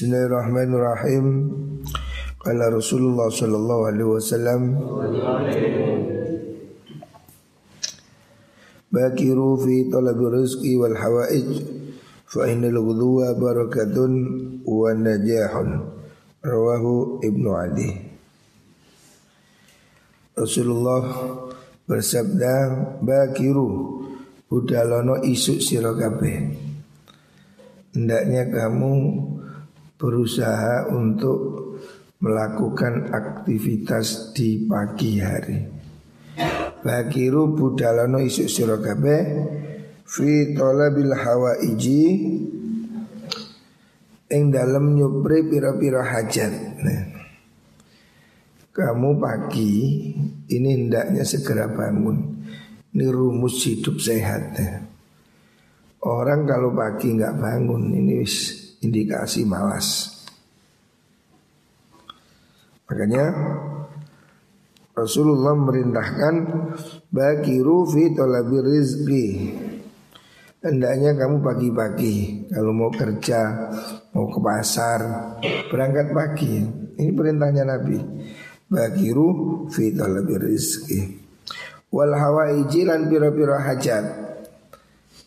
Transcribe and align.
Bismillahirrahmanirrahim. 0.00 1.26
Qala 2.40 2.72
Rasulullah 2.72 3.28
sallallahu 3.28 3.84
alaihi 3.84 4.08
wasallam 4.08 4.60
Bakiru 8.88 9.60
fi 9.60 9.92
talabi 9.92 10.24
rizqi 10.40 10.80
wal 10.80 10.96
hawaij 10.96 11.52
fa 12.24 12.48
innal 12.48 12.80
ghudwa 12.80 13.36
barakatun 13.36 14.12
wa 14.64 14.88
najahun. 14.96 15.68
Rawahu 16.48 17.20
Ibnu 17.20 17.50
Adi. 17.52 17.92
Rasulullah 20.32 21.12
bersabda 21.84 22.56
bakiru 23.04 24.00
budalono 24.48 25.20
isuk 25.28 25.60
sira 25.60 25.92
kabeh. 25.92 26.56
Hendaknya 27.92 28.48
kamu 28.48 28.92
berusaha 30.00 30.88
untuk 30.88 31.38
melakukan 32.24 33.12
aktivitas 33.12 34.32
di 34.32 34.64
pagi 34.64 35.20
hari. 35.20 35.60
Bagiru 36.80 37.52
budalano 37.52 38.16
isuk 38.24 38.48
sira 38.48 38.80
kabeh 38.80 39.20
fi 40.08 40.56
talabil 40.56 41.12
hawaiji 41.12 42.04
ing 44.32 44.42
dalam 44.48 44.96
nyupri 44.96 45.44
pira-pira 45.44 46.00
hajat. 46.00 46.52
Nah, 46.80 47.02
kamu 48.72 49.20
pagi 49.20 49.72
ini 50.48 50.68
hendaknya 50.80 51.28
segera 51.28 51.68
bangun. 51.68 52.40
Ini 52.96 53.06
rumus 53.12 53.60
hidup 53.68 54.00
sehat. 54.00 54.42
Nah. 54.56 54.76
Orang 56.00 56.48
kalau 56.48 56.72
pagi 56.72 57.12
nggak 57.12 57.36
bangun 57.36 57.92
ini 57.92 58.24
indikasi 58.80 59.44
malas. 59.44 60.18
Makanya 62.90 63.30
Rasulullah 64.90 65.54
merintahkan 65.54 66.34
bagi 67.08 67.62
rufi 67.62 68.10
tolabi 68.12 68.58
rizki. 68.60 69.26
Hendaknya 70.60 71.16
kamu 71.16 71.40
pagi-pagi 71.40 72.16
kalau 72.52 72.76
mau 72.76 72.92
kerja, 72.92 73.40
mau 74.12 74.28
ke 74.28 74.38
pasar, 74.44 75.00
berangkat 75.72 76.12
pagi. 76.12 76.60
Ini 77.00 77.16
perintahnya 77.16 77.64
Nabi. 77.64 77.96
Bagi 78.68 79.08
rufi 79.08 79.96
tolabi 79.96 80.36
rizki. 80.36 81.00
Wal 81.90 82.12
hawaiji 82.12 82.84
lan 82.84 83.08
pira-pira 83.08 83.56
hajat 83.56 84.04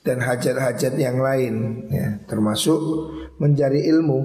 dan 0.04 0.20
hajat-hajat 0.20 0.94
yang 1.00 1.18
lain 1.18 1.88
ya, 1.90 2.20
termasuk 2.28 2.80
mencari 3.38 3.86
ilmu 3.90 4.20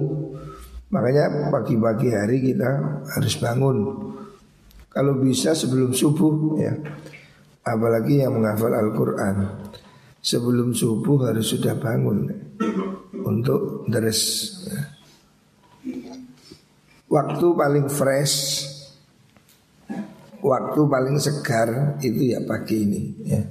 Makanya 0.89 1.53
pagi-pagi 1.53 2.09
hari 2.09 2.41
kita 2.41 3.01
harus 3.13 3.33
bangun 3.37 3.77
Kalau 4.89 5.21
bisa 5.21 5.53
sebelum 5.53 5.93
subuh 5.93 6.57
ya 6.57 6.73
Apalagi 7.61 8.25
yang 8.25 8.41
menghafal 8.41 8.73
Al-Quran 8.73 9.35
Sebelum 10.19 10.73
subuh 10.73 11.29
harus 11.29 11.53
sudah 11.53 11.77
bangun 11.77 12.27
Untuk 13.21 13.85
dress 13.87 14.21
ya. 14.65 14.81
Waktu 17.09 17.45
paling 17.53 17.87
fresh 17.89 18.65
Waktu 20.39 20.81
paling 20.87 21.19
segar 21.19 21.99
itu 21.99 22.31
ya 22.31 22.39
pagi 22.47 22.87
ini 22.87 23.01
ya. 23.27 23.43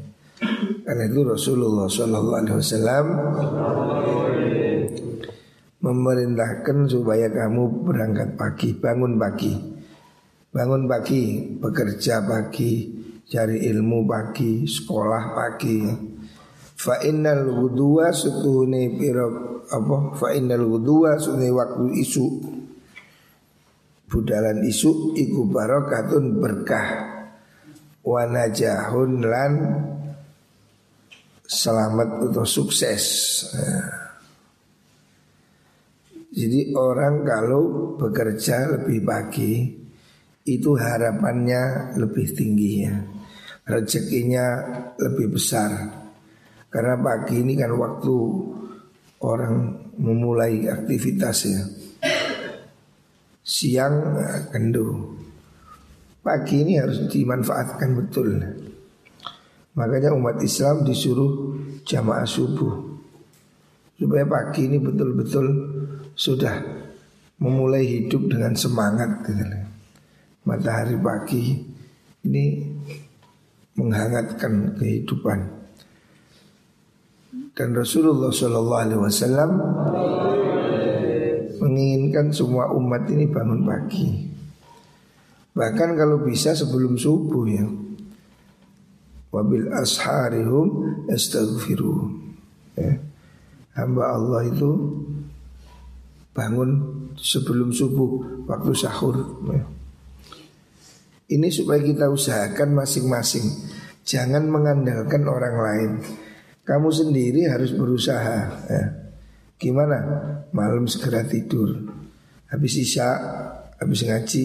Karena 0.88 1.04
itu 1.04 1.20
Rasulullah 1.20 1.84
SAW 1.84 2.24
memerintahkan 5.78 6.90
supaya 6.90 7.30
kamu 7.30 7.86
berangkat 7.86 8.34
pagi, 8.34 8.74
bangun 8.74 9.14
pagi. 9.14 9.54
Bangun 10.48 10.90
pagi, 10.90 11.54
bekerja 11.60 12.24
pagi, 12.26 12.90
cari 13.28 13.62
ilmu 13.68 14.08
pagi, 14.08 14.66
sekolah 14.66 15.24
pagi. 15.36 15.78
Fa 16.78 17.02
innal 17.02 17.46
wudhuwa 17.46 18.10
sutuhuni 18.14 18.98
piro 18.98 19.26
apa? 19.66 20.14
Fa 20.14 20.30
innal 20.34 20.66
wudhuwa 20.66 21.18
sutuhuni 21.18 21.50
waktu 21.50 21.84
isu. 22.02 22.26
Budalan 24.08 24.64
isu 24.64 25.14
iku 25.14 25.46
barokatun 25.46 26.40
berkah. 26.40 26.88
Wanajahun 28.08 29.12
lan 29.20 29.52
selamat 31.44 32.32
atau 32.32 32.46
sukses. 32.48 33.04
Nah. 33.52 34.07
Jadi 36.38 36.70
orang 36.78 37.26
kalau 37.26 37.98
bekerja 37.98 38.78
lebih 38.78 39.02
pagi 39.02 39.74
itu 40.46 40.70
harapannya 40.78 41.98
lebih 41.98 42.30
tinggi 42.30 42.86
ya. 42.86 42.94
Rezekinya 43.66 44.46
lebih 45.02 45.34
besar. 45.34 45.98
Karena 46.70 46.94
pagi 47.02 47.42
ini 47.42 47.58
kan 47.58 47.74
waktu 47.74 48.16
orang 49.26 49.54
memulai 49.98 50.70
aktivitasnya. 50.70 51.74
Siang 53.42 53.94
kendu. 54.54 55.18
Pagi 56.22 56.62
ini 56.62 56.78
harus 56.78 57.02
dimanfaatkan 57.10 57.98
betul. 57.98 58.38
Makanya 59.74 60.14
umat 60.14 60.38
Islam 60.38 60.86
disuruh 60.86 61.58
jamaah 61.82 62.28
subuh. 62.28 62.94
Supaya 63.98 64.22
pagi 64.22 64.70
ini 64.70 64.78
betul-betul 64.78 65.46
sudah 66.18 66.58
memulai 67.38 67.86
hidup 67.86 68.26
dengan 68.26 68.58
semangat 68.58 69.22
gitu. 69.22 69.46
Matahari 70.42 70.98
pagi 70.98 71.62
ini 72.26 72.66
menghangatkan 73.78 74.74
kehidupan. 74.74 75.38
Dan 77.54 77.74
Rasulullah 77.74 78.34
Shallallahu 78.34 78.82
Alaihi 78.82 79.02
Wasallam 79.02 79.50
menginginkan 81.62 82.34
semua 82.34 82.74
umat 82.74 83.06
ini 83.10 83.30
bangun 83.30 83.62
pagi. 83.62 84.26
Bahkan 85.54 85.90
kalau 85.94 86.22
bisa 86.22 86.54
sebelum 86.54 86.98
subuh 86.98 87.44
ya. 87.46 87.66
Wabil 89.28 89.68
asharihum 89.74 90.66
astaghfiru. 91.10 91.94
Ya. 92.78 93.02
Hamba 93.74 94.16
Allah 94.16 94.48
itu 94.48 94.70
bangun 96.38 96.70
sebelum 97.18 97.74
subuh 97.74 98.46
waktu 98.46 98.70
sahur. 98.78 99.42
Ini 101.28 101.50
supaya 101.50 101.82
kita 101.82 102.06
usahakan 102.08 102.78
masing-masing. 102.78 103.44
Jangan 104.06 104.46
mengandalkan 104.48 105.26
orang 105.26 105.56
lain. 105.58 105.90
Kamu 106.64 106.88
sendiri 106.88 107.50
harus 107.50 107.74
berusaha. 107.74 108.38
Ya. 108.70 108.82
Gimana? 109.58 109.98
Malam 110.54 110.86
segera 110.86 111.26
tidur. 111.26 111.74
Habis 112.48 112.80
isya, 112.80 113.08
habis 113.76 114.06
ngaji, 114.08 114.44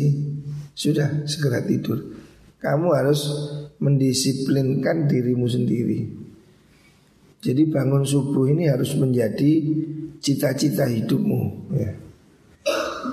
sudah 0.75 1.23
segera 1.23 1.63
tidur. 1.63 2.03
Kamu 2.59 2.91
harus 2.91 3.21
mendisiplinkan 3.79 5.07
dirimu 5.07 5.47
sendiri. 5.47 6.22
Jadi 7.43 7.67
bangun 7.67 8.07
subuh 8.07 8.47
ini 8.47 8.71
harus 8.71 8.95
menjadi 8.95 9.51
cita-cita 10.23 10.87
hidupmu 10.87 11.41
ya. 11.75 11.91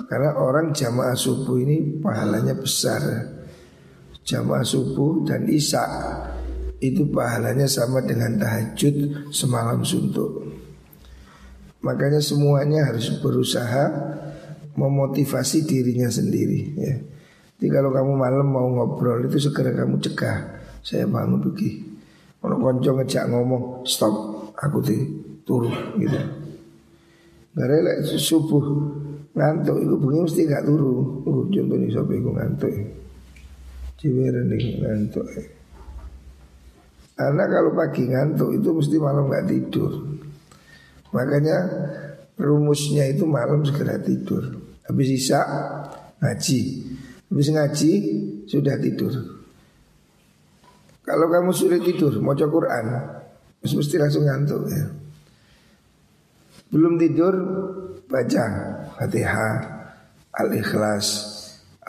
Karena 0.06 0.38
orang 0.38 0.70
jamaah 0.70 1.18
subuh 1.18 1.58
ini 1.58 1.98
pahalanya 1.98 2.54
besar 2.54 3.02
Jamaah 4.22 4.62
subuh 4.62 5.26
dan 5.26 5.50
isya 5.50 5.82
Itu 6.78 7.10
pahalanya 7.10 7.66
sama 7.66 7.98
dengan 8.06 8.38
tahajud 8.38 9.26
semalam 9.34 9.82
suntuk 9.82 10.46
Makanya 11.82 12.22
semuanya 12.22 12.86
harus 12.86 13.10
berusaha 13.18 13.90
Memotivasi 14.78 15.66
dirinya 15.66 16.06
sendiri 16.06 16.60
ya. 16.78 16.94
Jadi 17.58 17.66
kalau 17.66 17.90
kamu 17.90 18.14
malam 18.14 18.46
mau 18.46 18.70
ngobrol 18.70 19.26
itu 19.26 19.42
segera 19.42 19.74
kamu 19.74 19.98
cegah 19.98 20.38
Saya 20.86 21.10
bangun 21.10 21.42
pergi 21.42 21.89
Kalau 22.40 22.56
konco 22.56 22.90
ngejak 22.96 23.28
ngomong 23.28 23.84
Stop 23.84 24.12
aku 24.56 24.80
turun 25.44 25.72
gitu 26.00 26.40
karena 27.50 27.82
lek 27.82 27.98
subuh 28.06 28.62
ngantuk 29.34 29.76
itu 29.82 29.94
bunyi 29.98 30.18
mesti 30.22 30.40
gak 30.46 30.64
turu. 30.66 31.22
Uh, 31.26 31.42
contohnya 31.50 31.88
sampai 31.90 32.16
iku 32.22 32.30
ngantuk. 32.30 32.72
Ciweren 33.98 34.46
nih 34.48 34.64
ngantuk. 34.80 35.26
Karena 37.18 37.44
kalau 37.50 37.70
pagi 37.74 38.06
ngantuk 38.06 38.54
itu 38.54 38.68
mesti 38.70 38.96
malam 39.02 39.26
gak 39.28 39.50
tidur. 39.50 39.92
Makanya 41.10 41.56
rumusnya 42.38 43.10
itu 43.10 43.26
malam 43.26 43.66
segera 43.66 43.98
tidur. 43.98 44.46
Habis 44.86 45.08
isa 45.10 45.42
ngaji. 46.22 46.60
Habis 47.34 47.48
ngaji 47.50 47.92
sudah 48.46 48.78
tidur. 48.78 49.39
Kalau 51.00 51.26
kamu 51.32 51.50
sudah 51.50 51.80
tidur 51.80 52.12
mau 52.20 52.36
Quran, 52.36 52.86
mesti 53.60 53.96
langsung 53.96 54.24
ngantuk 54.28 54.62
ya. 54.68 54.84
Belum 56.70 56.94
tidur 57.00 57.34
baca 58.06 58.44
Fatihah, 58.94 59.54
Al-Ikhlas, 60.38 61.06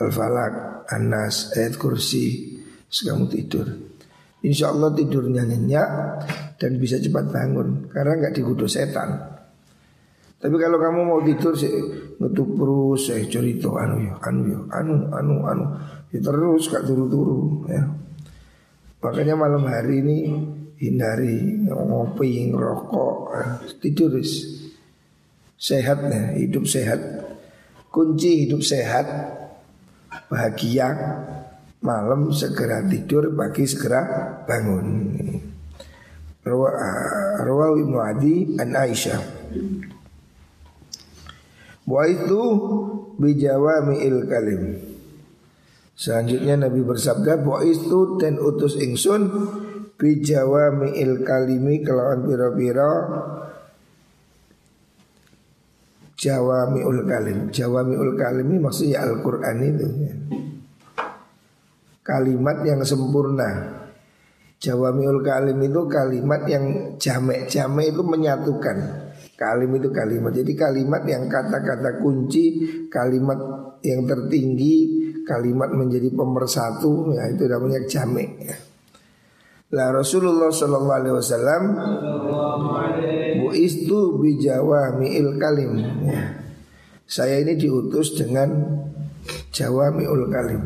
Al-Falak, 0.01 0.87
An-Nas, 0.89 1.53
ayat 1.53 1.77
kursi 1.77 2.57
Terus 2.91 3.07
kamu 3.07 3.25
tidur. 3.31 3.67
Insya 4.41 4.73
Allah 4.73 4.89
tidurnya 4.91 5.45
nyenyak 5.45 5.89
Dan 6.57 6.81
bisa 6.81 6.97
cepat 6.97 7.29
bangun 7.29 7.93
Karena 7.93 8.17
nggak 8.17 8.41
dikudu 8.41 8.65
setan. 8.65 9.15
Tapi 10.41 10.55
kalau 10.57 10.81
kamu 10.81 10.99
mau 11.05 11.21
tidur 11.21 11.53
sih 11.53 11.69
Ngetuk 12.17 12.57
terus 12.57 12.99
saya 13.05 13.21
cerita 13.29 13.69
anu 13.77 14.01
ya 14.01 14.17
Anu 14.25 14.41
ya 14.49 14.59
anu 14.81 15.07
anu 15.13 15.35
anu. 15.45 15.65
Ya, 16.09 16.19
Terus 16.19 16.67
gak 16.67 16.83
turu-turu 16.89 17.69
ya 17.69 17.85
Makanya 19.01 19.33
malam 19.33 19.65
hari 19.65 20.05
ini 20.05 20.17
Hindari 20.81 21.61
ngopi, 21.69 22.49
ngerokok. 22.49 23.29
Tidur 23.81 24.17
Sehat 25.61 26.09
ya, 26.09 26.33
hidup 26.41 26.65
sehat. 26.65 26.97
Kunci 27.93 28.45
hidup 28.45 28.65
sehat 28.65 29.05
Bahagia 30.25 30.89
Malam 31.81 32.33
segera 32.33 32.81
tidur 32.85 33.29
Pagi 33.33 33.65
segera 33.65 34.01
bangun. 34.45 35.17
Rawawi 37.41 37.85
Ibnu 37.85 37.97
Adi 38.01 38.35
An 38.57 38.73
Aisyah. 38.73 39.21
Wa 41.85 42.01
itu 42.05 42.41
il 44.01 44.17
kalim 44.25 44.90
Selanjutnya 45.95 46.67
Nabi 46.67 46.81
bersabda 46.81 47.41
itu 47.67 48.17
dan 48.17 48.41
utus 48.41 48.79
ingsun 48.79 49.21
il 50.01 51.13
kalimi 51.21 51.85
Kelawan 51.85 52.25
pira-pira 52.25 52.89
Jawamiul 56.21 57.09
Kalim. 57.09 57.49
Jawamiul 57.49 58.13
Kalim 58.13 58.45
ini 58.53 58.59
maksudnya 58.61 59.01
Al-Quran 59.09 59.57
itu. 59.65 59.87
Kalimat 62.05 62.61
yang 62.61 62.85
sempurna. 62.85 63.49
Jawamiul 64.61 65.25
Kalim 65.25 65.57
itu 65.65 65.81
kalimat 65.89 66.45
yang 66.45 66.93
jamek-jamek 67.01 67.89
itu 67.89 68.01
menyatukan. 68.05 68.77
Kalim 69.33 69.73
itu 69.73 69.89
kalimat. 69.89 70.29
Jadi 70.37 70.53
kalimat 70.53 71.01
yang 71.09 71.25
kata-kata 71.25 71.97
kunci 71.97 72.61
Kalimat 72.93 73.41
yang 73.81 74.05
tertinggi 74.05 75.00
Kalimat 75.31 75.71
menjadi 75.71 76.11
pemersatu 76.11 77.15
ya 77.15 77.31
Itu 77.31 77.47
namanya 77.47 77.79
jamek 77.87 78.29
ya. 78.43 78.55
Lah 79.71 79.95
Rasulullah 79.95 80.51
Shallallahu 80.51 80.97
Alaihi 80.99 81.15
Wasallam 81.15 81.63
Bu 83.39 83.47
istu 83.55 84.19
bijawamiil 84.19 85.39
kalim 85.39 85.71
ya. 86.03 86.43
Saya 87.07 87.39
ini 87.39 87.55
diutus 87.55 88.19
dengan 88.19 88.51
jawamiul 89.55 90.27
kalim 90.27 90.59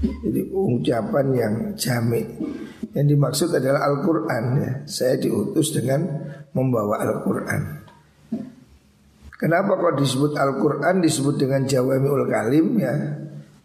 Jadi 0.00 0.48
ucapan 0.48 1.26
yang 1.36 1.54
jamik 1.76 2.24
Yang 2.96 3.06
dimaksud 3.12 3.48
adalah 3.52 3.84
Al-Quran 3.84 4.44
ya. 4.64 4.72
Saya 4.88 5.20
diutus 5.20 5.76
dengan 5.76 6.08
membawa 6.56 7.04
Al-Quran 7.04 7.84
Kenapa 9.36 9.76
kok 9.76 10.00
disebut 10.00 10.40
Al-Quran 10.40 11.04
disebut 11.04 11.36
dengan 11.36 11.68
jawamiul 11.68 12.26
kalim 12.26 12.80
ya 12.80 12.96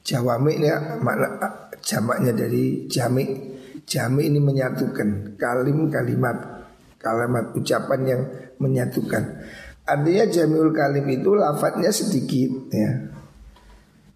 Jawami 0.04 0.60
ini 0.60 0.70
makna 1.00 1.40
jamaknya 1.80 2.36
dari 2.36 2.92
jamik 2.92 3.54
Jami 3.84 4.32
ini 4.32 4.40
menyatukan 4.40 5.36
kalim 5.36 5.92
kalimat 5.92 6.64
kalimat 7.04 7.52
ucapan 7.52 8.02
yang 8.08 8.22
menyatukan. 8.64 9.44
Artinya 9.84 10.26
jamiul 10.32 10.72
kalim 10.72 11.04
itu 11.12 11.36
lafadznya 11.36 11.92
sedikit 11.92 12.72
ya. 12.72 13.12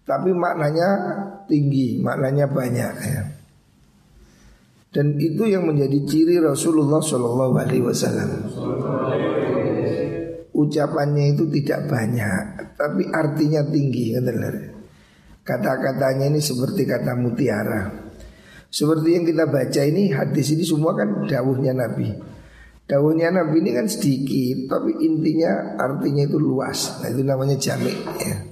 Tapi 0.08 0.32
maknanya 0.32 0.88
tinggi, 1.44 2.00
maknanya 2.00 2.48
banyak 2.48 2.94
ya. 2.96 3.22
Dan 4.88 5.20
itu 5.20 5.44
yang 5.44 5.68
menjadi 5.68 6.00
ciri 6.08 6.40
Rasulullah 6.40 7.04
Shallallahu 7.04 7.54
Alaihi 7.60 7.84
Wasallam. 7.84 8.30
Ucapannya 10.56 11.36
itu 11.36 11.44
tidak 11.60 11.92
banyak, 11.92 12.72
tapi 12.80 13.04
artinya 13.12 13.60
tinggi, 13.68 14.16
Kata-katanya 15.48 16.28
ini 16.28 16.44
seperti 16.44 16.84
kata 16.84 17.16
mutiara. 17.16 17.88
Seperti 18.68 19.16
yang 19.16 19.24
kita 19.24 19.48
baca 19.48 19.80
ini 19.80 20.12
hadis 20.12 20.52
ini 20.52 20.60
semua 20.60 20.92
kan 20.92 21.24
dawuhnya 21.24 21.72
Nabi. 21.72 22.12
Dawuhnya 22.84 23.32
Nabi 23.32 23.64
ini 23.64 23.72
kan 23.72 23.88
sedikit 23.88 24.76
tapi 24.76 25.00
intinya 25.00 25.80
artinya 25.80 26.28
itu 26.28 26.36
luas. 26.36 27.00
Nah 27.00 27.08
itu 27.08 27.24
namanya 27.24 27.56
jamik 27.56 27.96
ya. 28.20 28.44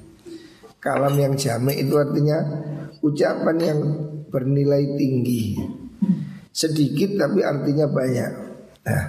Kalam 0.81 1.20
yang 1.20 1.37
jamik 1.37 1.76
itu 1.76 2.00
artinya 2.00 2.40
ucapan 3.04 3.56
yang 3.60 3.81
bernilai 4.32 4.96
tinggi. 4.96 5.52
Sedikit 6.49 7.20
tapi 7.20 7.44
artinya 7.44 7.92
banyak. 7.92 8.31
Nah, 8.88 9.04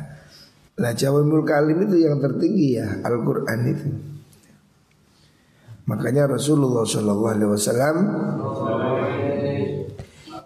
nah 0.75 0.91
jawabul 0.91 1.47
kalim 1.47 1.87
itu 1.87 2.03
yang 2.03 2.19
tertinggi 2.19 2.83
ya 2.83 2.99
Al-Quran 3.07 3.59
itu. 3.63 4.16
Makanya 5.87 6.27
Rasulullah 6.27 6.83
Shallallahu 6.83 7.31
Alaihi 7.31 7.51
Wasallam 7.51 7.95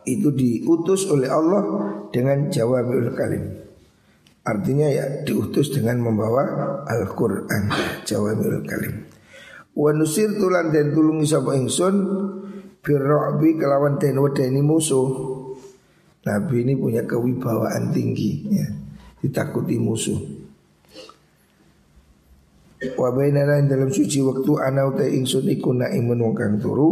itu 0.06 0.30
diutus 0.34 1.10
oleh 1.10 1.30
Allah 1.30 1.62
dengan 2.14 2.50
jawabul 2.54 3.10
kalim. 3.18 3.58
Artinya 4.42 4.90
ya 4.90 5.26
diutus 5.26 5.74
dengan 5.74 6.02
membawa 6.02 6.46
Al-Qur'an 6.86 7.74
jawabul 8.06 8.62
kalim. 8.66 9.06
Wa 9.74 9.90
nusir 9.98 10.30
tulan 10.38 10.70
dan 10.70 10.94
tulungi 10.94 11.26
sapa 11.26 11.58
ingsun 11.58 11.96
birrabi 12.86 13.58
kelawan 13.58 13.98
den 13.98 14.22
wedeni 14.22 14.62
musuh. 14.62 15.10
Nabi 16.22 16.70
ini 16.70 16.78
punya 16.78 17.02
kewibawaan 17.10 17.90
tinggi 17.90 18.46
ya, 18.46 18.68
ditakuti 19.26 19.82
musuh. 19.82 20.41
Wa 22.82 23.14
bainana 23.14 23.62
dalam 23.62 23.94
suci 23.94 24.26
waktu 24.26 24.52
ana 24.58 24.90
uta 24.90 25.06
ingsun 25.06 25.46
iku 25.54 25.70
naimun 25.70 26.18
wong 26.18 26.34
kang 26.34 26.58
turu 26.58 26.90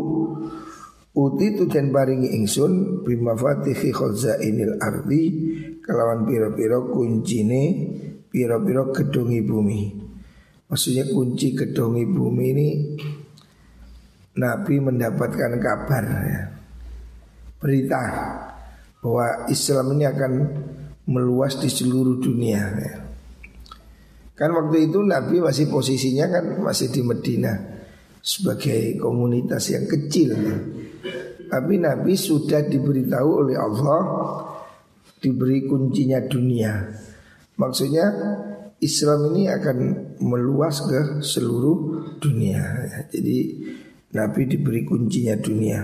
Uti 1.09 1.57
tu 1.57 1.65
dan 1.65 1.89
baringi 1.89 2.37
ingsun 2.37 3.01
bima 3.01 3.33
fatihi 3.33 3.89
khazainil 3.89 4.77
ardi 4.77 5.23
kelawan 5.81 6.23
piro-piro 6.29 6.93
kuncine 6.93 7.61
piro-piro 8.29 8.93
gedungi 8.93 9.41
bumi. 9.41 9.81
Maksudnya 10.69 11.09
kunci 11.09 11.57
gedungi 11.57 12.05
bumi 12.05 12.45
ini 12.53 12.67
Nabi 14.37 14.75
mendapatkan 14.77 15.57
kabar 15.57 16.05
ya. 16.29 16.41
Berita 17.57 18.01
bahwa 19.01 19.49
Islam 19.49 19.97
ini 19.97 20.05
akan 20.05 20.31
meluas 21.09 21.57
di 21.57 21.73
seluruh 21.73 22.21
dunia 22.21 22.63
ya. 22.77 23.08
Kan 24.39 24.55
waktu 24.55 24.87
itu 24.87 25.03
Nabi 25.03 25.43
masih 25.43 25.67
posisinya 25.67 26.31
kan 26.31 26.63
masih 26.63 26.87
di 26.87 27.03
Medina 27.03 27.59
sebagai 28.23 28.95
komunitas 28.95 29.67
yang 29.75 29.83
kecil. 29.83 30.31
Tapi 31.51 31.75
Nabi 31.75 32.15
sudah 32.15 32.63
diberitahu 32.63 33.29
oleh 33.43 33.59
Allah 33.59 34.01
diberi 35.19 35.67
kuncinya 35.67 36.23
dunia. 36.23 36.87
Maksudnya 37.59 38.05
Islam 38.79 39.35
ini 39.35 39.51
akan 39.51 39.77
meluas 40.23 40.87
ke 40.87 41.19
seluruh 41.19 42.15
dunia. 42.23 42.63
Jadi 43.11 43.37
Nabi 44.15 44.41
diberi 44.47 44.87
kuncinya 44.87 45.35
dunia. 45.35 45.83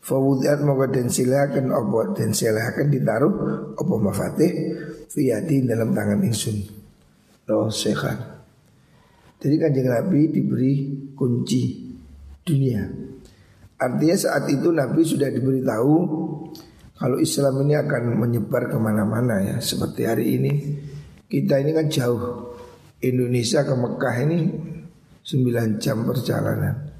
Fawudat 0.00 0.62
moga 0.62 0.88
dan 0.88 1.10
silakan 1.10 1.74
obat 1.74 2.14
dan 2.16 2.30
silakan 2.32 2.86
ditaruh 2.88 3.34
opo 3.74 3.98
mafatih 3.98 4.78
fiyati 5.10 5.66
dalam 5.66 5.90
tangan 5.90 6.22
insun. 6.24 6.79
Roh 7.50 7.66
sehat. 7.66 8.46
Jadi 9.42 9.54
kanjeng 9.58 9.90
Nabi 9.90 10.30
diberi 10.30 10.74
kunci 11.18 11.90
dunia. 12.46 12.86
Artinya 13.74 14.14
saat 14.14 14.46
itu 14.52 14.70
Nabi 14.70 15.02
sudah 15.02 15.26
diberitahu 15.34 15.94
kalau 16.94 17.16
Islam 17.18 17.64
ini 17.64 17.74
akan 17.74 18.20
menyebar 18.20 18.70
ke 18.70 18.76
mana-mana 18.76 19.40
ya 19.40 19.56
seperti 19.58 20.04
hari 20.04 20.36
ini 20.36 20.52
kita 21.26 21.56
ini 21.58 21.72
kan 21.72 21.88
jauh 21.88 22.52
Indonesia 23.00 23.64
ke 23.64 23.72
Mekah 23.72 24.16
ini 24.28 24.38
9 25.24 25.80
jam 25.80 26.04
perjalanan 26.04 26.92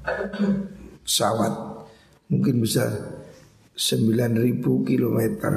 pesawat 1.05 1.53
mungkin 2.33 2.65
bisa 2.65 2.89
9000 3.77 4.65
kilometer 4.89 5.53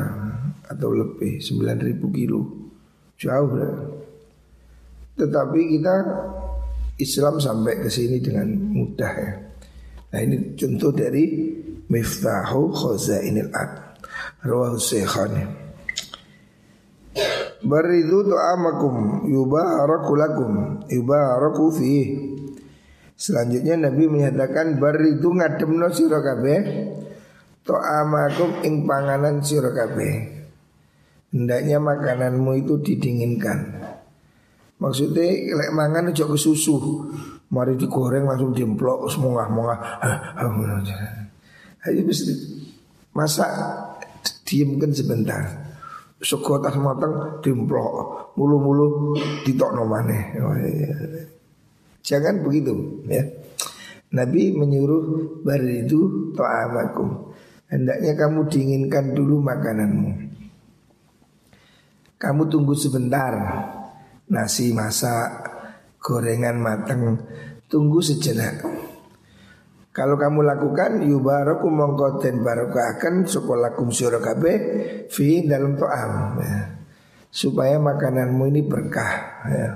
atau 0.68 0.90
lebih 0.92 1.40
9000 1.40 2.04
kilo 2.12 2.40
jauh 3.16 3.52
lah. 3.56 4.03
Tetapi 5.14 5.60
kita 5.78 5.94
Islam 6.98 7.38
sampai 7.42 7.82
ke 7.82 7.88
sini 7.90 8.18
dengan 8.22 8.50
mudah 8.50 9.12
ya. 9.14 9.32
Nah 10.14 10.20
ini 10.22 10.54
contoh 10.54 10.94
dari 10.94 11.24
Miftahu 11.90 12.70
Khazainil 12.70 13.50
Ad 13.50 13.98
Rawahu 14.46 14.78
Syekhani 14.78 15.42
Baridu 17.64 18.28
tu'amakum 18.28 19.26
yubaraku 19.26 20.12
lakum 20.14 20.52
yubaraku 20.86 21.66
fi 21.74 21.94
Selanjutnya 23.14 23.88
Nabi 23.88 24.10
menyatakan 24.10 24.76
baridu 24.82 25.38
ngademno 25.38 25.86
sira 25.94 26.18
kabeh 26.18 26.60
to'amakum 27.62 28.66
ing 28.66 28.84
panganan 28.84 29.40
sira 29.40 29.70
kabeh. 29.70 30.44
Hendaknya 31.30 31.78
makananmu 31.78 32.52
itu 32.58 32.78
didinginkan. 32.82 33.83
Maksudnya 34.84 35.24
lek 35.56 35.72
mangan 35.72 36.12
aja 36.12 36.28
ke 36.28 36.36
susu. 36.36 36.76
Mari 37.48 37.80
digoreng 37.80 38.28
langsung 38.28 38.52
dimplok 38.52 39.08
semua 39.08 39.48
mongah. 39.48 39.80
Ayo 41.88 42.00
mesti 42.04 42.32
masak 43.16 43.48
diamkan 44.44 44.92
sebentar. 44.92 45.40
Sego 46.20 46.56
tas 46.60 46.76
matang 46.80 47.40
dimplok, 47.40 48.32
mulu-mulu 48.36 49.16
ditokno 49.44 49.84
maneh. 49.84 50.36
Oh, 50.40 50.56
iya, 50.56 50.68
iya. 50.72 51.22
Jangan 52.04 52.40
begitu 52.44 52.72
ya. 53.08 53.24
Nabi 54.12 54.56
menyuruh 54.56 55.40
baridu 55.44 56.32
ta'amakum. 56.36 57.32
Hendaknya 57.68 58.12
kamu 58.16 58.40
dinginkan 58.48 59.12
dulu 59.12 59.40
makananmu. 59.40 60.12
Kamu 62.16 62.42
tunggu 62.48 62.72
sebentar. 62.72 63.32
Nasi 64.24 64.72
masak, 64.72 65.52
gorengan 66.00 66.56
matang, 66.56 67.20
tunggu 67.68 68.00
sejenak. 68.00 68.64
Kalau 69.94 70.18
kamu 70.18 70.42
lakukan 70.42 71.06
yubaraku 71.06 71.70
mongko 71.70 72.18
den 72.18 72.42
barokahkan 72.42 73.30
sekolakum 73.30 73.94
sira 73.94 74.18
kabeh 74.18 74.56
fi 75.06 75.46
dalam 75.46 75.78
to'am 75.78 76.40
ya. 76.42 76.58
Supaya 77.30 77.78
makananmu 77.78 78.42
ini 78.50 78.62
berkah 78.66 79.12
ya. 79.50 79.70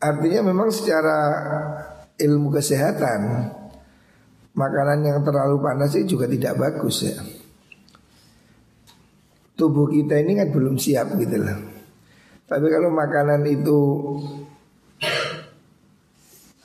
Artinya 0.00 0.48
memang 0.48 0.72
secara 0.72 1.18
ilmu 2.16 2.48
kesehatan 2.48 3.20
Makanan 4.50 5.04
yang 5.04 5.20
terlalu 5.22 5.60
panas 5.60 5.92
itu 5.92 6.16
juga 6.16 6.24
tidak 6.24 6.56
bagus 6.56 7.04
ya 7.04 7.20
Tubuh 9.54 9.92
kita 9.92 10.24
ini 10.24 10.40
kan 10.40 10.48
belum 10.48 10.80
siap 10.80 11.20
gitu 11.20 11.36
loh 11.36 11.60
Tapi 12.50 12.66
kalau 12.66 12.90
makanan 12.90 13.46
itu 13.46 13.78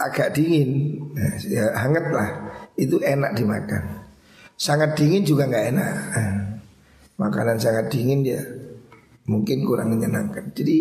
agak 0.01 0.33
dingin 0.33 0.97
ya 1.45 1.69
hangat 1.77 2.09
lah. 2.09 2.29
Itu 2.73 2.97
enak 2.97 3.37
dimakan. 3.37 4.09
Sangat 4.57 4.97
dingin 4.97 5.21
juga 5.21 5.45
nggak 5.45 5.65
enak. 5.77 5.93
Makanan 7.21 7.61
sangat 7.61 7.93
dingin 7.93 8.25
ya 8.25 8.41
mungkin 9.29 9.61
kurang 9.61 9.93
menyenangkan. 9.93 10.49
Jadi 10.57 10.77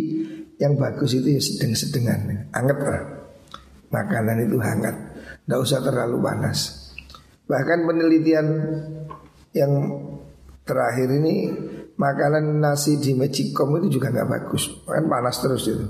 yang 0.56 0.80
bagus 0.80 1.20
itu 1.20 1.36
ya 1.36 1.40
sedang-sedengan. 1.44 2.48
Hangat 2.56 2.78
lah. 2.80 3.02
Makanan 3.92 4.48
itu 4.48 4.56
hangat. 4.56 4.96
Tidak 5.44 5.60
usah 5.60 5.84
terlalu 5.84 6.24
panas. 6.24 6.88
Bahkan 7.44 7.84
penelitian 7.84 8.46
yang 9.52 9.72
terakhir 10.64 11.12
ini 11.12 11.52
Makanan 11.94 12.58
nasi 12.58 12.98
di 12.98 13.14
Magicom 13.14 13.78
itu 13.78 13.98
juga 13.98 14.10
nggak 14.10 14.28
bagus. 14.28 14.82
Kan 14.82 15.06
panas 15.06 15.38
terus 15.38 15.64
itu. 15.70 15.86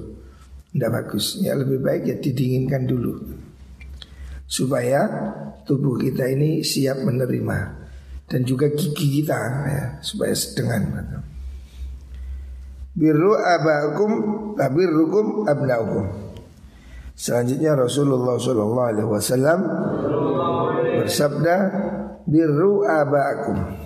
Tidak 0.74 0.90
bagus. 0.92 1.40
Ya 1.40 1.56
lebih 1.56 1.80
baik 1.80 2.02
ya 2.04 2.16
didinginkan 2.20 2.84
dulu. 2.84 3.12
Supaya 4.44 5.08
tubuh 5.64 5.96
kita 5.96 6.28
ini 6.28 6.60
siap 6.60 7.00
menerima. 7.00 7.86
Dan 8.24 8.44
juga 8.44 8.72
gigi 8.72 9.20
kita 9.20 9.36
ya, 9.68 9.84
Supaya 10.00 10.32
sedengan. 10.36 10.82
Birru 12.94 13.34
abakum 13.34 14.12
tabirrukum 14.54 15.48
abnaukum. 15.48 16.04
Selanjutnya 17.14 17.78
Rasulullah 17.78 18.38
Shallallahu 18.38 18.88
Alaihi 18.90 19.08
Wasallam 19.08 19.60
bersabda 21.02 21.56
birru 22.26 22.82
abakum. 22.82 23.83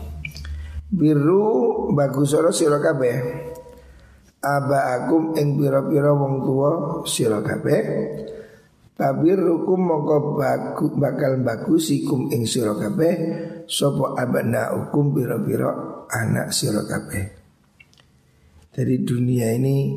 Birru 0.89 1.93
bagus 1.93 2.33
ora 2.33 2.49
sira 2.49 2.81
kabeh. 2.81 3.17
Abaakum 4.41 5.37
ing 5.37 5.61
pira-pira 5.61 6.17
wong 6.17 6.35
tua 6.49 6.71
sira 7.05 7.45
kabeh. 7.45 7.83
Tabirrukum 8.99 9.79
mongko 9.79 10.35
baku, 10.35 10.99
bakal 10.99 11.39
bagusikum 11.45 12.35
ing 12.35 12.49
sira 12.51 12.75
kabeh 12.75 13.15
sapa 13.69 14.19
abnaukum 14.19 15.15
pira-pira 15.15 15.71
anak 16.11 16.51
sira 16.51 16.83
kabeh. 16.83 17.25
Jadi 18.75 18.95
dunia 19.05 19.55
ini 19.55 19.95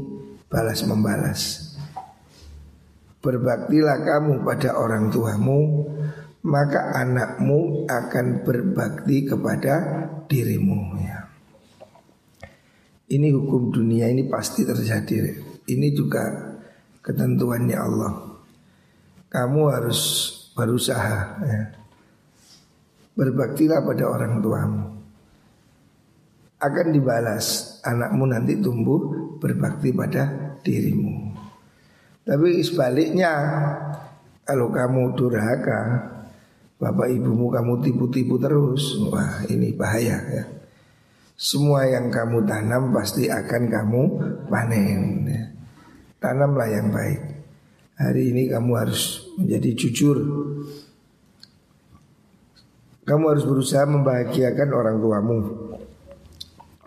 balas 0.51 0.83
membalas. 0.85 1.71
Berbaktilah 3.21 4.01
kamu 4.01 4.41
pada 4.41 4.73
orang 4.77 5.13
tuamu, 5.13 5.85
maka 6.41 6.97
anakmu 6.97 7.85
akan 7.85 8.41
berbakti 8.41 9.29
kepada 9.29 9.73
dirimu. 10.25 10.97
Ya. 11.01 11.29
Ini 13.11 13.27
hukum 13.35 13.69
dunia 13.69 14.09
ini 14.09 14.25
pasti 14.25 14.65
terjadi. 14.65 15.37
Ini 15.67 15.87
juga 15.93 16.55
ketentuannya 17.05 17.77
Allah. 17.77 18.13
Kamu 19.29 19.61
harus 19.69 20.01
berusaha. 20.57 21.19
Ya. 21.45 21.61
Berbaktilah 23.13 23.83
pada 23.85 24.07
orang 24.07 24.39
tuamu 24.39 24.91
akan 26.61 26.93
dibalas 26.93 27.77
anakmu 27.81 28.29
nanti 28.29 28.61
tumbuh 28.61 29.01
berbakti 29.41 29.89
pada 29.89 30.53
dirimu. 30.61 31.33
Tapi 32.21 32.61
sebaliknya 32.61 33.33
kalau 34.45 34.69
kamu 34.69 35.17
durhaka, 35.17 35.81
bapak 36.81 37.13
ibumu 37.13 37.53
kamu 37.53 37.85
tipu-tipu 37.85 38.41
terus, 38.41 38.97
wah 39.13 39.45
ini 39.45 39.77
bahaya 39.77 40.17
ya. 40.25 40.43
Semua 41.37 41.85
yang 41.85 42.09
kamu 42.09 42.45
tanam 42.49 42.89
pasti 42.89 43.29
akan 43.29 43.69
kamu 43.69 44.01
panen. 44.49 45.01
Ya. 45.29 45.43
Tanamlah 46.17 46.69
yang 46.69 46.89
baik. 46.89 47.21
Hari 48.01 48.33
ini 48.33 48.49
kamu 48.49 48.71
harus 48.77 49.29
menjadi 49.37 49.69
jujur. 49.77 50.17
Kamu 53.05 53.23
harus 53.29 53.45
berusaha 53.45 53.85
membahagiakan 53.85 54.69
orang 54.73 54.97
tuamu 55.01 55.37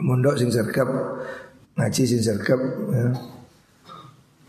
mondok 0.02 0.34
sing 0.38 0.50
sergap 0.50 0.86
ngaji 1.78 2.02
sing 2.02 2.22
sergap 2.22 2.58
ya. 2.90 3.06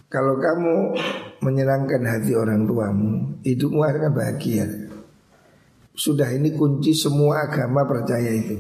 Kalau 0.10 0.40
kamu 0.40 0.96
menyenangkan 1.44 2.00
hati 2.08 2.38
orang 2.38 2.64
tuamu, 2.64 3.36
hidupmu 3.44 3.84
akan 3.84 4.16
bahagia. 4.16 4.85
Sudah 5.96 6.28
ini 6.36 6.52
kunci 6.52 6.92
semua 6.92 7.48
agama 7.48 7.88
percaya 7.88 8.28
itu. 8.36 8.60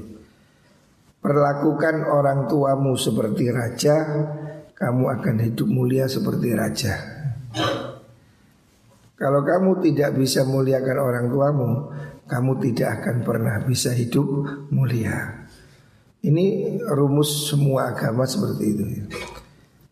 Perlakukan 1.19 2.07
orang 2.07 2.47
tuamu 2.47 2.95
seperti 2.95 3.51
raja, 3.51 3.95
kamu 4.71 5.03
akan 5.19 5.35
hidup 5.43 5.67
mulia 5.67 6.07
seperti 6.07 6.55
raja. 6.55 6.95
Kalau 9.15 9.41
kamu 9.47 9.79
tidak 9.83 10.15
bisa 10.15 10.43
muliakan 10.43 10.97
orang 10.99 11.25
tuamu, 11.31 11.69
kamu 12.27 12.51
tidak 12.59 13.01
akan 13.01 13.23
pernah 13.23 13.57
bisa 13.63 13.95
hidup 13.95 14.27
mulia. 14.71 15.47
Ini 16.25 16.77
rumus 16.93 17.47
semua 17.47 17.95
agama 17.95 18.27
seperti 18.27 18.63
itu. 18.75 18.83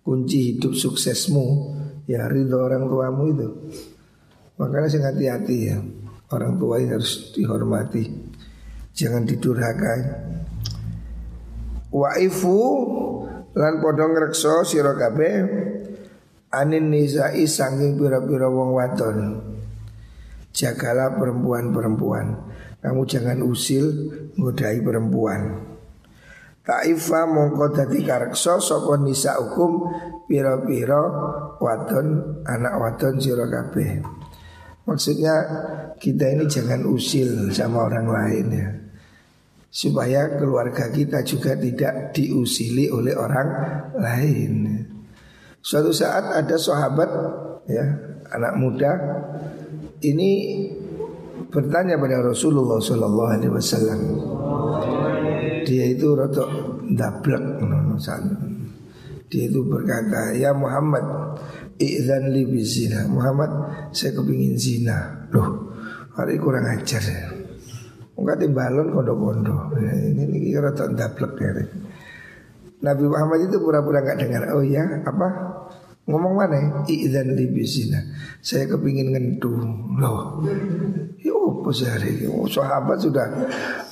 Kunci 0.03 0.53
hidup 0.53 0.75
suksesmu 0.75 1.45
ya 2.03 2.27
ridho 2.27 2.59
orang 2.59 2.83
tuamu 2.89 3.23
itu. 3.31 3.47
Makanya 4.59 4.89
saya 4.91 5.15
hati-hati 5.15 5.57
ya. 5.71 5.77
Orang 6.33 6.57
tua 6.57 6.81
ini 6.81 6.97
harus 6.97 7.29
dihormati. 7.37 8.09
Jangan 8.97 9.29
didurhakai. 9.29 10.01
Waifu 11.93 12.59
lan 13.53 13.77
podong 13.77 14.17
rekso 14.17 14.65
sira 14.65 14.97
kabeh 14.97 15.33
anin 16.49 16.89
nizai 16.89 17.45
sangking 17.45 18.01
pira-pira 18.01 18.49
wong 18.49 18.73
wadon. 18.73 19.17
Jagalah 20.49 21.17
perempuan-perempuan. 21.21 22.49
Kamu 22.81 23.01
jangan 23.05 23.45
usil 23.45 23.85
ngodai 24.37 24.81
perempuan. 24.81 25.41
Taifa 26.63 27.29
mongko 27.29 27.75
dadi 27.75 28.01
kareksa 28.07 28.57
sapa 28.57 28.95
nisa 28.97 29.37
hukum 29.37 29.93
pira-pira 30.25 31.01
wadon 31.61 32.41
anak 32.45 32.73
wadon 32.81 33.21
sira 33.21 33.45
kabeh. 33.45 34.22
Maksudnya 34.83 35.35
kita 35.95 36.25
ini 36.35 36.45
jangan 36.47 36.83
usil 36.83 37.51
sama 37.55 37.87
orang 37.87 38.07
lain 38.07 38.45
ya. 38.51 38.69
Supaya 39.73 40.37
keluarga 40.37 40.91
kita 40.93 41.25
juga 41.25 41.57
tidak 41.57 42.13
diusili 42.13 42.91
oleh 42.91 43.17
orang 43.17 43.47
lain. 43.97 44.53
Suatu 45.63 45.95
saat 45.95 46.29
ada 46.43 46.55
sahabat 46.59 47.09
ya, 47.65 47.85
anak 48.35 48.53
muda 48.59 48.91
ini 50.03 50.31
bertanya 51.49 51.95
pada 51.97 52.19
Rasulullah 52.19 52.77
sallallahu 52.77 53.31
alaihi 53.39 53.53
wasallam 53.53 53.99
dia 55.63 55.85
itu 55.89 56.11
rotok 56.11 56.49
dablek 56.93 57.43
Dia 59.31 59.43
itu 59.49 59.65
berkata 59.65 60.35
Ya 60.37 60.53
Muhammad 60.53 61.01
Idzan 61.79 62.29
li 62.29 62.43
bizina 62.45 63.05
Muhammad 63.09 63.51
saya 63.95 64.13
kepingin 64.13 64.55
zina 64.57 65.27
Loh 65.33 65.73
hari 66.13 66.37
kurang 66.37 66.69
ajar 66.69 67.01
ya 67.01 67.29
Enggak 68.13 68.45
timbalon 68.45 68.93
kondo-kondo 68.93 69.73
Ini, 69.77 70.21
ini 70.29 70.37
kira 70.53 70.69
tak 70.77 70.93
daplek 70.93 71.33
ya 71.41 71.51
Nabi 72.83 73.03
Muhammad 73.09 73.49
itu 73.49 73.57
pura-pura 73.57 74.05
nggak 74.05 74.19
dengar 74.21 74.43
Oh 74.53 74.61
ya 74.61 74.85
apa 75.01 75.27
Ngomong 76.03 76.35
mana? 76.35 76.83
Idzan 76.83 77.31
li 77.31 77.47
bizina. 77.47 77.95
Saya 78.43 78.67
kepingin 78.67 79.15
ngentu. 79.15 79.55
Loh. 79.95 80.43
Ya 81.23 81.31
apa 81.31 81.69
sehari 81.71 82.27
oh, 82.27 82.43
Sahabat 82.43 82.99
sudah 82.99 83.23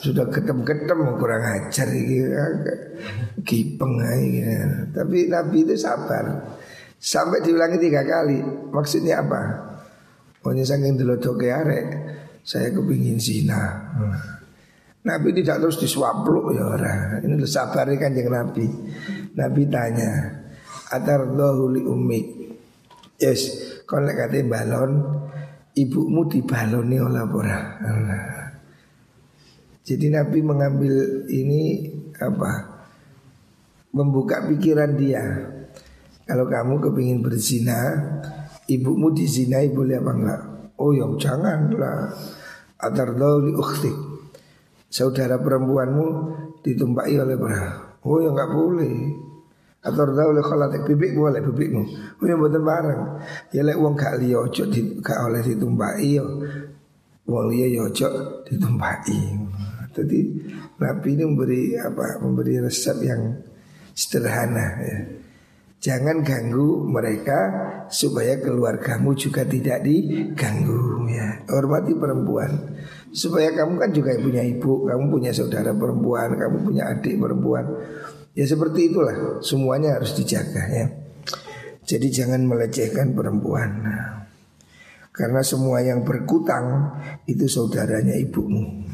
sudah 0.04 0.28
ketem-ketem 0.28 1.00
kurang 1.16 1.40
ajar 1.40 1.88
Kipeng 3.48 3.96
aja. 4.04 4.52
Tapi 4.92 5.32
Nabi 5.32 5.58
itu 5.64 5.76
sabar. 5.80 6.60
Sampai 7.02 7.42
diulangi 7.42 7.82
tiga 7.82 8.06
kali. 8.06 8.38
Maksudnya 8.70 9.26
apa? 9.26 9.42
Pokoknya 10.38 10.62
saking 10.62 11.02
dulu 11.02 11.18
doke 11.18 11.50
arek. 11.50 11.88
Saya 12.46 12.70
kepingin 12.70 13.18
zina. 13.18 13.90
Nabi 15.02 15.34
tidak 15.34 15.66
terus 15.66 15.82
disuapluk 15.82 16.54
ya 16.54 16.62
orang. 16.62 17.26
Ini 17.26 17.42
sabar 17.50 17.90
kan 17.98 18.14
yang 18.14 18.30
Nabi. 18.30 18.70
Nabi 19.34 19.62
tanya, 19.66 20.42
atardahu 20.92 21.64
li 21.74 21.82
ummi 21.82 22.20
yes 23.22 23.42
lek 23.88 24.16
kate 24.18 24.44
balon 24.44 24.92
ibumu 25.78 26.28
dibaloni 26.28 26.98
oleh 27.00 27.24
ora 27.24 27.60
jadi 29.82 30.06
Nabi 30.10 30.40
mengambil 30.44 31.26
ini 31.32 31.92
apa 32.20 32.52
membuka 33.94 34.48
pikiran 34.48 34.96
dia 34.96 35.24
kalau 36.32 36.48
kamu 36.48 36.80
kepingin 36.80 37.20
berzina 37.20 37.92
ibumu 38.72 39.12
dizinai 39.12 39.68
boleh 39.76 40.00
apa 40.00 40.12
enggak 40.16 40.42
oh 40.80 40.96
ya 40.96 41.04
janganlah 41.20 42.16
atardahu 42.80 43.52
li 43.52 43.54
ukhtik 43.60 43.96
saudara 44.88 45.36
perempuanmu 45.44 46.08
ditumpai 46.64 47.20
oleh 47.20 47.36
berapa 47.36 48.00
oh 48.08 48.24
ya 48.24 48.32
enggak 48.32 48.48
boleh 48.56 48.96
atau 49.82 50.06
tahu 50.14 50.30
oleh 50.38 50.46
kholatek 50.46 50.86
bibik 50.86 51.18
boleh 51.18 51.42
bibikmu. 51.42 51.84
Oh 52.22 52.26
buatan 52.38 52.62
bareng. 52.62 53.02
Ya 53.50 53.66
lek 53.66 53.82
uang 53.82 53.98
gak 53.98 54.22
liya 54.22 54.38
ojo 54.46 54.70
gak 55.02 55.20
oleh 55.26 55.42
ditumpaki 55.42 56.22
yo. 56.22 56.26
Wong 57.26 57.46
liya 57.50 57.82
yo 57.82 57.90
ojo 57.90 58.08
ditumpaki. 58.46 59.42
Jadi 59.90 60.20
Nabi 60.78 61.10
ini 61.18 61.24
memberi 61.26 61.62
apa? 61.82 62.22
Memberi 62.22 62.62
resep 62.62 62.94
yang 63.02 63.42
sederhana 63.98 64.68
ya. 64.86 64.98
Jangan 65.82 66.22
ganggu 66.22 66.86
mereka 66.86 67.40
supaya 67.90 68.38
keluargamu 68.38 69.18
juga 69.18 69.42
tidak 69.42 69.82
diganggu 69.82 71.10
ya. 71.10 71.42
Hormati 71.50 71.98
perempuan. 71.98 72.78
Supaya 73.10 73.50
kamu 73.50 73.82
kan 73.82 73.90
juga 73.90 74.14
punya 74.22 74.46
ibu, 74.46 74.86
kamu 74.86 75.10
punya 75.10 75.34
saudara 75.34 75.74
perempuan, 75.74 76.38
kamu 76.38 76.58
punya 76.62 76.86
adik 76.86 77.18
perempuan. 77.18 77.66
Ya 78.38 78.46
seperti 78.46 78.94
itulah 78.94 79.42
semuanya 79.42 79.98
harus 79.98 80.14
dijaga 80.14 80.64
ya. 80.70 80.86
Jadi 81.82 82.08
jangan 82.14 82.46
melecehkan 82.46 83.18
perempuan. 83.18 83.82
Karena 85.12 85.42
semua 85.42 85.82
yang 85.82 86.06
berkutang 86.06 86.94
itu 87.26 87.50
saudaranya 87.50 88.14
ibumu. 88.22 88.86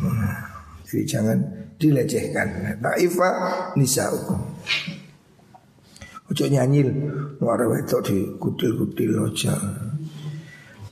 Jadi 0.88 1.03
jangan 1.03 1.38
dilecehkan. 1.75 2.79
Taifa 2.79 3.29
nisaukum. 3.75 4.39
Ojo 6.27 6.43
nyanyil 6.43 6.91
nuara 7.39 7.63
wedok 7.72 8.03
di 8.03 8.36
kutil-kutil 8.36 9.15
aja. 9.24 9.55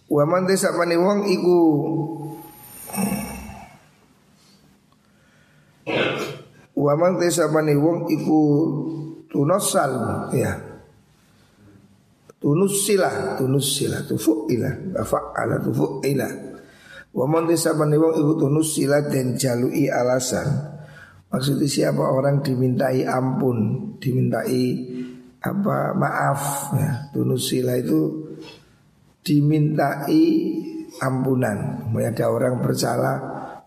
Wa 0.07 0.23
man 0.23 0.47
desapane 0.47 0.95
wong 0.95 1.27
iku 1.27 1.57
Wa 6.75 6.93
man 6.95 7.19
tesapane 7.19 7.75
wong 7.75 8.07
iku 8.07 8.41
tunosal 9.27 9.91
ya. 10.31 10.55
Tunusila, 12.39 13.41
tunusila, 13.41 14.05
tufuila, 14.05 14.69
fa'ala 15.01 15.59
tufuila. 15.59 16.29
Wa 17.11 17.25
man 17.27 17.49
tesapane 17.49 17.99
wong 17.99 18.15
iku 18.15 18.31
tunusila 18.39 19.03
dan 19.11 19.35
jalui 19.35 19.91
alasan. 19.91 20.77
Maksudnya 21.27 21.67
siapa 21.67 22.05
orang 22.05 22.39
dimintai 22.39 23.03
ampun, 23.03 23.91
dimintai 23.99 24.94
apa 25.45 25.93
maaf 25.93 26.41
ya. 26.73 26.91
Tunusila 27.13 27.77
itu 27.77 28.33
dimintai 29.21 30.25
ampunan. 30.97 31.85
Ada 31.93 32.25
orang 32.33 32.65
bersalah, 32.65 33.17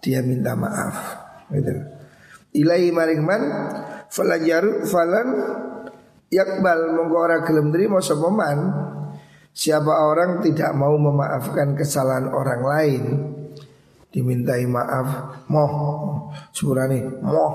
dia 0.03 0.19
minta 0.27 0.59
maaf. 0.59 0.97
Gitu 1.55 1.99
ilai 2.57 2.88
maring 2.88 3.23
man 3.23 3.43
falajaru 4.09 4.88
falan 4.88 5.29
yakbal 6.33 6.97
mongko 6.97 7.17
ora 7.17 7.38
gelem 7.45 7.69
nrimo 7.73 8.01
sapa 8.01 8.29
siapa 9.53 9.93
orang 10.07 10.41
tidak 10.41 10.73
mau 10.73 10.95
memaafkan 10.97 11.77
kesalahan 11.77 12.31
orang 12.31 12.62
lain 12.62 13.05
dimintai 14.09 14.64
maaf 14.64 15.45
moh 15.53 15.73
sepurane 16.55 17.21
moh 17.21 17.55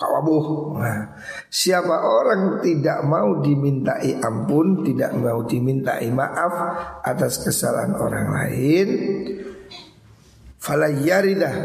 kawabuh 0.00 0.80
nah, 0.80 1.12
siapa 1.52 1.92
orang 1.92 2.64
tidak 2.64 3.04
mau 3.04 3.44
dimintai 3.44 4.16
ampun 4.16 4.80
tidak 4.80 5.12
mau 5.12 5.44
dimintai 5.44 6.08
maaf 6.08 6.54
atas 7.04 7.44
kesalahan 7.44 7.92
orang 8.00 8.26
lain 8.32 8.88
Fala 10.60 10.92
yaridah 10.92 11.56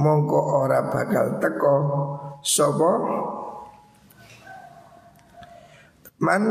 mongko 0.00 0.40
ora 0.64 0.88
bakal 0.88 1.36
teko. 1.36 1.76
Sobo 2.40 2.92
man 6.24 6.42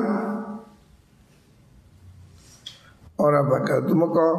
ora 3.17 3.41
bakal 3.49 3.89
tumeka 3.89 4.29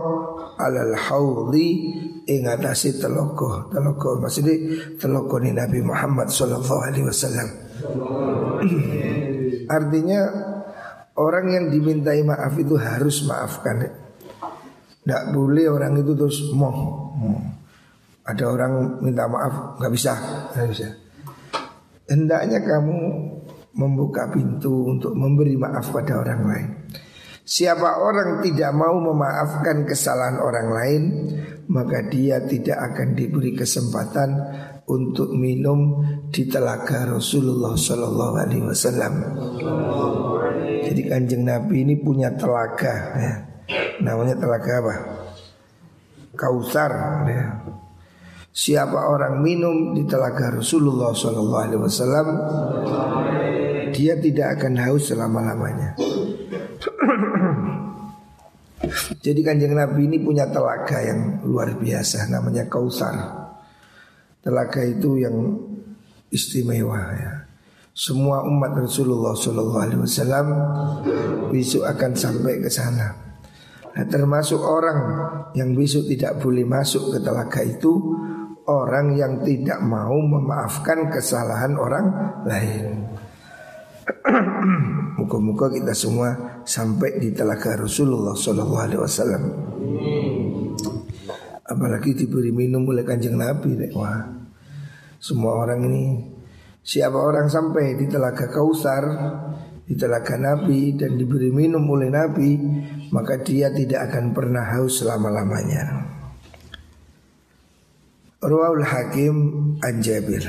alal 0.54 0.94
haudhi 0.94 1.68
ing 2.28 2.44
atase 2.44 3.00
teloko 3.00 3.72
teloko 3.72 4.20
maksudnya 4.20 4.54
teloko 5.00 5.40
ni 5.40 5.56
Nabi 5.56 5.80
Muhammad 5.80 6.28
sallallahu 6.28 6.80
alaihi 6.84 7.08
wasallam 7.08 7.48
artinya 9.76 10.20
orang 11.16 11.46
yang 11.50 11.64
dimintai 11.72 12.20
maaf 12.22 12.52
itu 12.60 12.76
harus 12.76 13.24
maafkan 13.24 14.08
tidak 15.08 15.32
boleh 15.32 15.72
orang 15.72 16.04
itu 16.04 16.12
terus 16.12 16.52
mau. 16.52 17.08
Ada 18.28 18.44
orang 18.44 19.00
minta 19.00 19.24
maaf 19.24 19.80
nggak 19.80 19.92
bisa, 19.96 20.12
nggak 20.52 20.68
bisa. 20.68 20.84
Hendaknya 22.12 22.60
kamu 22.60 22.98
membuka 23.72 24.28
pintu 24.28 24.92
untuk 24.92 25.16
memberi 25.16 25.56
maaf 25.56 25.88
pada 25.96 26.12
orang 26.12 26.40
lain. 26.44 26.68
Siapa 27.48 28.04
orang 28.04 28.44
tidak 28.44 28.76
mau 28.76 29.00
memaafkan 29.00 29.88
kesalahan 29.88 30.36
orang 30.36 30.68
lain, 30.68 31.02
maka 31.72 32.04
dia 32.04 32.44
tidak 32.44 32.76
akan 32.92 33.16
diberi 33.16 33.56
kesempatan 33.56 34.36
untuk 34.84 35.32
minum 35.32 36.04
di 36.28 36.44
telaga 36.44 37.08
Rasulullah 37.08 37.72
Shallallahu 37.72 38.34
Alaihi 38.36 38.64
Wasallam. 38.68 39.14
Jadi 40.92 41.00
kanjeng 41.08 41.48
Nabi 41.48 41.88
ini 41.88 41.96
punya 41.96 42.36
telaga. 42.36 43.16
Ya. 43.16 43.34
Namanya 44.04 44.36
telaga 44.36 44.72
apa? 44.84 44.94
Kausar 46.36 46.92
ya. 47.32 47.64
Siapa 48.52 49.08
orang 49.08 49.40
minum 49.40 49.96
di 49.96 50.04
telaga 50.04 50.52
Rasulullah 50.52 51.16
Sallallahu 51.16 51.62
Alaihi 51.62 51.80
Wasallam 51.84 52.26
Dia 53.94 54.18
tidak 54.18 54.58
akan 54.58 54.74
haus 54.82 55.14
selama-lamanya 55.14 55.94
Jadi 59.24 59.40
kanjeng 59.42 59.74
Nabi 59.74 60.06
ini 60.06 60.22
punya 60.22 60.46
telaga 60.46 61.02
yang 61.02 61.42
luar 61.42 61.74
biasa 61.74 62.30
Namanya 62.30 62.70
Kausar 62.70 63.16
Telaga 64.38 64.86
itu 64.86 65.18
yang 65.18 65.34
istimewa 66.30 67.02
ya 67.18 67.48
semua 67.98 68.46
umat 68.46 68.78
Rasulullah 68.78 69.34
Sallallahu 69.34 69.82
Alaihi 69.82 69.98
Wasallam 70.06 70.46
besok 71.50 71.82
akan 71.82 72.14
sampai 72.14 72.62
ke 72.62 72.70
sana. 72.70 73.10
Nah, 73.90 74.06
termasuk 74.06 74.62
orang 74.62 74.98
yang 75.58 75.74
besok 75.74 76.06
tidak 76.06 76.38
boleh 76.38 76.62
masuk 76.62 77.10
ke 77.10 77.18
telaga 77.18 77.58
itu 77.66 77.90
orang 78.70 79.18
yang 79.18 79.42
tidak 79.42 79.82
mau 79.82 80.14
memaafkan 80.14 81.10
kesalahan 81.10 81.74
orang 81.74 82.06
lain. 82.46 82.86
Muka-muka 85.18 85.66
kita 85.66 85.90
semua 85.90 86.57
sampai 86.68 87.16
di 87.16 87.32
telaga 87.32 87.80
Rasulullah 87.80 88.36
Sallallahu 88.36 88.84
Alaihi 88.84 89.00
Wasallam. 89.00 89.42
Apalagi 91.64 92.12
diberi 92.12 92.52
minum 92.52 92.84
oleh 92.84 93.08
kanjeng 93.08 93.40
Nabi, 93.40 93.88
wah 93.96 94.28
semua 95.16 95.64
orang 95.64 95.80
ini 95.88 96.04
siapa 96.84 97.16
orang 97.16 97.48
sampai 97.48 97.96
di 97.96 98.04
telaga 98.04 98.52
Kausar 98.52 99.04
di 99.88 99.96
telaga 99.96 100.36
Nabi 100.36 100.92
dan 100.92 101.16
diberi 101.16 101.48
minum 101.48 101.80
oleh 101.88 102.12
Nabi, 102.12 102.60
maka 103.08 103.40
dia 103.40 103.72
tidak 103.72 104.12
akan 104.12 104.36
pernah 104.36 104.68
haus 104.76 105.00
selama-lamanya. 105.00 106.04
Ruwal 108.44 108.84
Hakim 108.84 109.36
An 109.80 110.04
Jabir. 110.04 110.44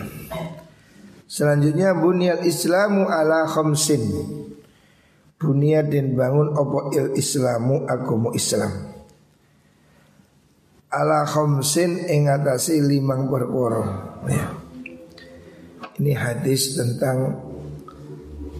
Selanjutnya 1.23 1.95
bunyal 1.95 2.43
Islamu 2.43 3.07
ala 3.07 3.47
khamsin. 3.47 4.03
Bunyat 5.39 5.87
dan 5.87 6.19
bangun 6.19 6.51
opo 6.51 6.91
il 6.91 7.15
Islamu 7.15 7.87
agama 7.87 8.35
Islam. 8.35 8.91
Ala 10.91 11.23
khamsin 11.23 12.11
ing 12.11 12.27
atase 12.27 12.75
limang 12.83 13.31
perkara. 13.31 13.83
Ya. 14.27 14.51
Ini 15.95 16.11
hadis 16.11 16.75
tentang 16.75 17.39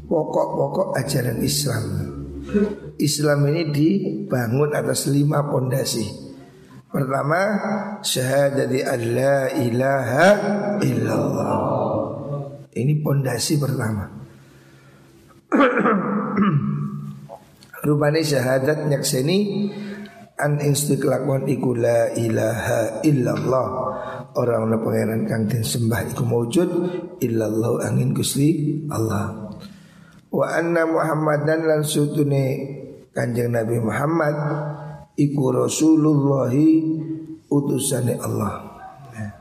pokok-pokok 0.08 0.96
ajaran 0.96 1.44
Islam. 1.44 1.86
Islam 2.96 3.40
ini 3.52 3.64
dibangun 3.76 4.72
atas 4.72 5.12
lima 5.12 5.52
pondasi. 5.52 6.32
Pertama, 6.88 7.40
syahadati 8.02 8.80
alla 8.88 9.52
ilaha 9.52 10.28
illallah. 10.80 11.60
Ini 12.72 13.04
pondasi 13.04 13.60
pertama. 13.60 14.08
Rupanya 17.80 18.20
syahadat 18.20 18.92
nyakseni 18.92 19.72
an 20.40 20.60
instik 20.64 21.04
kelakuan 21.04 21.48
iku 21.48 21.76
la 21.76 22.12
ilaha 22.16 23.04
illallah 23.04 23.68
orang 24.36 24.72
na 24.72 24.78
pangeran 24.80 25.28
kang 25.28 25.48
den 25.52 25.64
sembah 25.64 26.16
iku 26.16 26.24
maujud 26.24 26.70
illallah 27.20 27.84
angin 27.84 28.16
Gusti 28.16 28.80
Allah 28.88 29.52
wa 30.32 30.46
anna 30.48 30.88
Muhammadan 30.88 31.68
lan 31.68 31.82
sutune 31.84 32.80
Kanjeng 33.12 33.52
Nabi 33.52 33.84
Muhammad 33.84 34.36
iku 35.20 35.52
Rasulullah 35.52 36.54
utusane 37.50 38.16
Allah. 38.16 38.54
Nah, 39.12 39.32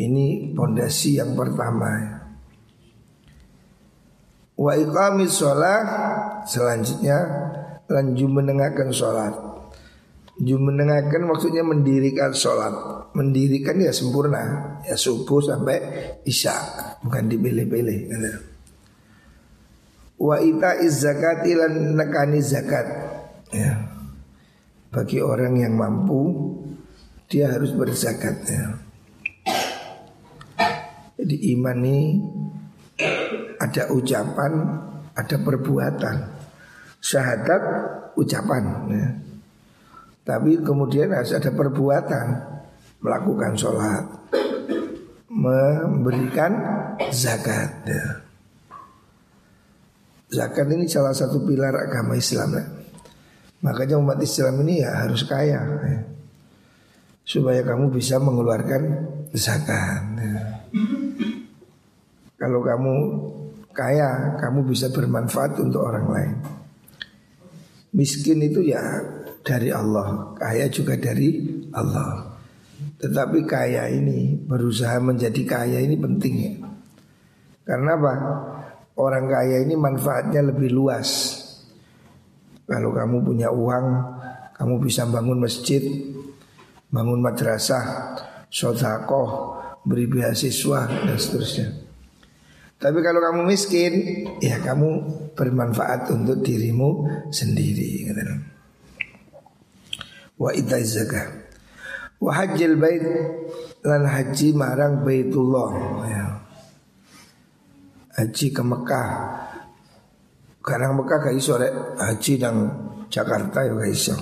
ini 0.00 0.54
pondasi 0.54 1.20
yang 1.20 1.34
pertama. 1.34 2.17
Wa 4.58 4.74
iqamis 4.74 5.38
sholat 5.38 5.86
selanjutnya 6.50 7.18
lanjut 7.86 8.26
menengahkan 8.26 8.90
sholat. 8.90 9.34
menengahkan 10.38 11.26
maksudnya 11.26 11.66
mendirikan 11.66 12.30
sholat 12.30 12.70
Mendirikan 13.10 13.74
ya 13.82 13.90
sempurna 13.90 14.78
Ya 14.86 14.94
subuh 14.94 15.42
sampai 15.42 15.82
isya 16.22 16.54
Bukan 17.02 17.26
dipilih-pilih 17.26 18.06
Wa 20.18 20.42
ita 20.42 20.82
zakati 20.90 21.54
lan 21.54 21.94
nekani 21.94 22.42
zakat. 22.42 22.86
Ya. 23.54 23.86
Bagi 24.90 25.22
orang 25.22 25.62
yang 25.62 25.78
mampu 25.78 26.34
dia 27.30 27.54
harus 27.54 27.70
berzakat 27.70 28.42
ya. 28.50 28.66
Jadi 31.18 31.54
iman 31.54 31.78
ini 31.86 31.98
ada 33.58 33.90
ucapan, 33.90 34.52
ada 35.14 35.36
perbuatan. 35.38 36.16
Syahadat 36.98 37.62
ucapan 38.18 38.64
ya. 38.90 39.08
Tapi 40.26 40.60
kemudian 40.60 41.14
harus 41.14 41.32
ada 41.32 41.48
perbuatan 41.48 42.26
Melakukan 42.98 43.54
sholat 43.54 44.04
Memberikan 45.30 46.52
zakat 47.14 47.86
ya. 47.86 48.06
Zakat 50.28 50.66
ini 50.74 50.90
salah 50.90 51.14
satu 51.14 51.46
pilar 51.46 51.72
agama 51.72 52.18
Islam 52.18 52.58
ya. 52.58 52.64
Makanya 53.62 53.96
umat 54.02 54.18
Islam 54.18 54.66
ini 54.66 54.82
ya 54.82 55.06
harus 55.06 55.22
kaya 55.22 55.62
ya. 55.62 56.00
Supaya 57.22 57.62
kamu 57.62 57.94
bisa 57.94 58.18
mengeluarkan 58.18 58.82
zakat 59.30 60.02
ya. 60.18 60.36
Kalau 62.40 62.60
kamu 62.64 62.94
kaya 63.78 64.34
Kamu 64.42 64.66
bisa 64.66 64.90
bermanfaat 64.90 65.62
untuk 65.62 65.86
orang 65.86 66.06
lain 66.10 66.34
Miskin 67.94 68.42
itu 68.42 68.66
ya 68.66 68.82
dari 69.46 69.70
Allah 69.70 70.34
Kaya 70.34 70.66
juga 70.66 70.98
dari 70.98 71.46
Allah 71.70 72.34
Tetapi 72.98 73.46
kaya 73.46 73.86
ini 73.86 74.34
Berusaha 74.34 74.98
menjadi 74.98 75.42
kaya 75.46 75.78
ini 75.78 75.94
penting 75.94 76.34
ya 76.34 76.52
Karena 77.62 77.94
apa? 77.94 78.14
orang 78.98 79.30
kaya 79.30 79.62
ini 79.62 79.78
manfaatnya 79.78 80.42
lebih 80.42 80.74
luas. 80.74 81.40
Kalau 82.68 82.92
kamu 82.92 83.24
punya 83.24 83.48
uang, 83.48 83.86
kamu 84.58 84.74
bisa 84.82 85.08
bangun 85.08 85.40
masjid, 85.40 85.80
bangun 86.92 87.22
madrasah, 87.24 88.12
sodakoh, 88.52 89.56
beri 89.88 90.04
beasiswa 90.04 90.84
dan 90.84 91.16
seterusnya. 91.16 91.87
Tapi 92.78 92.98
kalau 93.02 93.18
kamu 93.18 93.42
miskin, 93.50 93.92
ya 94.38 94.62
kamu 94.62 94.90
bermanfaat 95.34 96.14
untuk 96.14 96.46
dirimu 96.46 97.10
sendiri. 97.34 98.06
Wa 100.38 100.54
zakah. 100.86 101.50
Wa 102.22 102.30
hajjil 102.34 102.78
bait 102.78 103.02
lan 103.82 104.02
haji 104.06 104.54
marang 104.54 105.02
baitullah. 105.02 105.70
Ya 106.06 106.48
haji 108.18 108.46
ke 108.50 108.62
Mekah. 108.66 109.10
Karena 110.58 110.90
Mekah 110.90 111.18
gak 111.22 111.36
iso 111.38 111.54
rek 111.54 111.72
haji 111.96 112.34
dan 112.36 112.54
Jakarta 113.08 113.62
ya 113.62 113.72
gak 113.72 113.92
iso. 113.94 114.14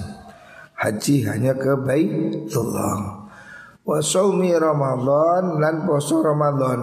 Haji 0.76 1.24
hanya 1.24 1.56
ke 1.56 1.72
Baitullah. 1.80 3.24
Wa 3.80 3.98
saumi 4.04 4.52
Ramadan 4.52 5.56
lan 5.56 5.88
poso 5.88 6.20
Ramadan. 6.20 6.80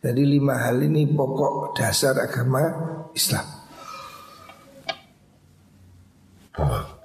Jadi 0.00 0.22
lima 0.22 0.60
hal 0.60 0.80
ini 0.84 1.08
pokok 1.08 1.74
dasar 1.74 2.14
agama 2.20 2.62
Islam. 3.16 3.46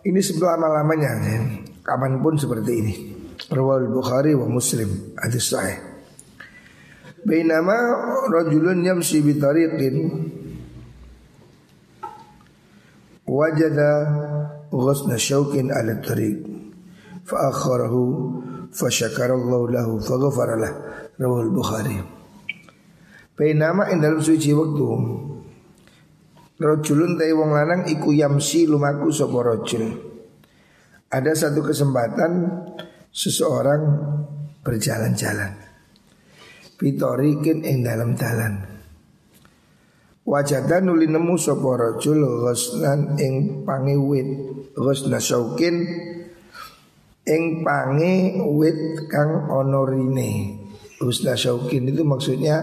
Ini 0.02 0.20
selama-lamanya 0.22 1.12
ya. 1.22 1.38
Kapan 1.82 2.22
pun 2.22 2.38
seperti 2.38 2.72
ini. 2.78 2.94
Rawal 3.52 3.90
Bukhari 3.90 4.38
wa 4.38 4.48
Muslim 4.48 5.18
hadis 5.18 5.50
sahih. 5.50 5.78
Bainama 7.22 7.78
rajulun 8.30 8.82
yamsi 8.82 9.22
bi 9.22 9.38
tariqin 9.38 9.96
wajada 13.30 13.92
ghusna 14.74 15.16
syaukin 15.22 15.70
ala 15.70 16.02
tariq 16.02 16.42
fa 17.22 17.54
akharahu 17.54 18.02
fa 18.74 18.90
syakara 18.90 19.38
Allah 19.38 19.62
lahu 19.70 20.02
fa 20.02 20.18
ghafara 20.18 20.56
lah 20.58 20.74
rawal 21.22 21.54
Bukhari 21.54 22.21
Bainama 23.36 23.88
ing 23.90 24.04
dalam 24.04 24.20
suci 24.20 24.52
waktu 24.52 24.86
Rajulun 26.62 27.18
ta'i 27.18 27.34
wong 27.34 27.58
lanang 27.58 27.90
iku 27.90 28.14
yamsi 28.14 28.70
lumaku 28.70 29.10
sapa 29.10 29.34
rajul. 29.42 29.98
Ada 31.10 31.34
satu 31.34 31.66
kesempatan 31.66 32.32
seseorang 33.10 33.82
berjalan-jalan. 34.62 35.58
Pitorikin 36.78 37.66
ing 37.66 37.82
dalam 37.82 38.14
dalan. 38.14 38.62
Wajadan 40.22 40.86
nuli 40.86 41.10
nemu 41.10 41.34
rajul 41.58 42.22
ghusnan 42.46 43.18
ing 43.18 43.66
pange 43.66 43.98
wit 43.98 44.30
ghusna 44.78 45.18
syaukin 45.18 45.82
ing 47.26 47.66
pange 47.66 48.38
wit 48.54 49.10
kang 49.10 49.50
ana 49.50 49.82
rine. 49.82 50.62
Ghusna 51.02 51.34
syaukin 51.34 51.90
itu 51.90 52.06
maksudnya 52.06 52.62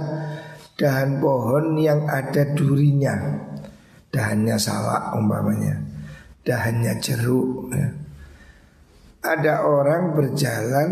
dahan 0.78 1.18
pohon 1.18 1.74
yang 1.74 2.06
ada 2.06 2.54
durinya 2.54 3.18
dahannya 4.14 4.56
salak 4.56 5.12
umpamanya 5.18 5.74
dahannya 6.46 6.96
jeruk 7.02 7.68
ya. 7.74 7.88
ada 9.26 9.66
orang 9.66 10.14
berjalan 10.14 10.90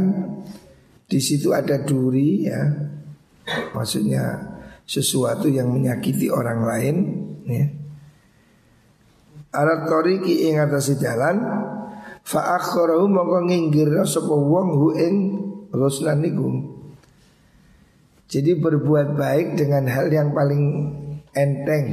di 1.07 1.23
situ 1.23 1.55
ada 1.55 1.79
duri 1.87 2.51
ya 2.51 2.87
Maksudnya 3.47 4.43
sesuatu 4.87 5.47
yang 5.47 5.71
menyakiti 5.71 6.31
orang 6.31 6.67
lain 6.67 6.97
ya. 7.47 7.67
Alat 9.57 9.89
toriki 9.89 10.51
ing 10.51 10.61
atase 10.61 10.99
jalan 11.01 11.41
fa 12.27 12.59
akharahu 12.61 13.09
mongko 13.09 13.39
nginggirna 13.49 14.05
sapa 14.05 14.35
wong 14.35 14.69
hu. 14.77 14.89
Jadi 18.27 18.59
berbuat 18.59 19.15
baik 19.15 19.55
dengan 19.55 19.87
hal 19.87 20.11
yang 20.11 20.35
paling 20.35 20.65
enteng. 21.31 21.87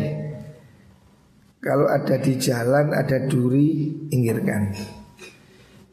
Kalau 1.64 1.88
ada 1.88 2.20
di 2.20 2.34
jalan 2.42 2.92
ada 2.92 3.24
duri, 3.30 3.94
inggirkan. 4.12 4.74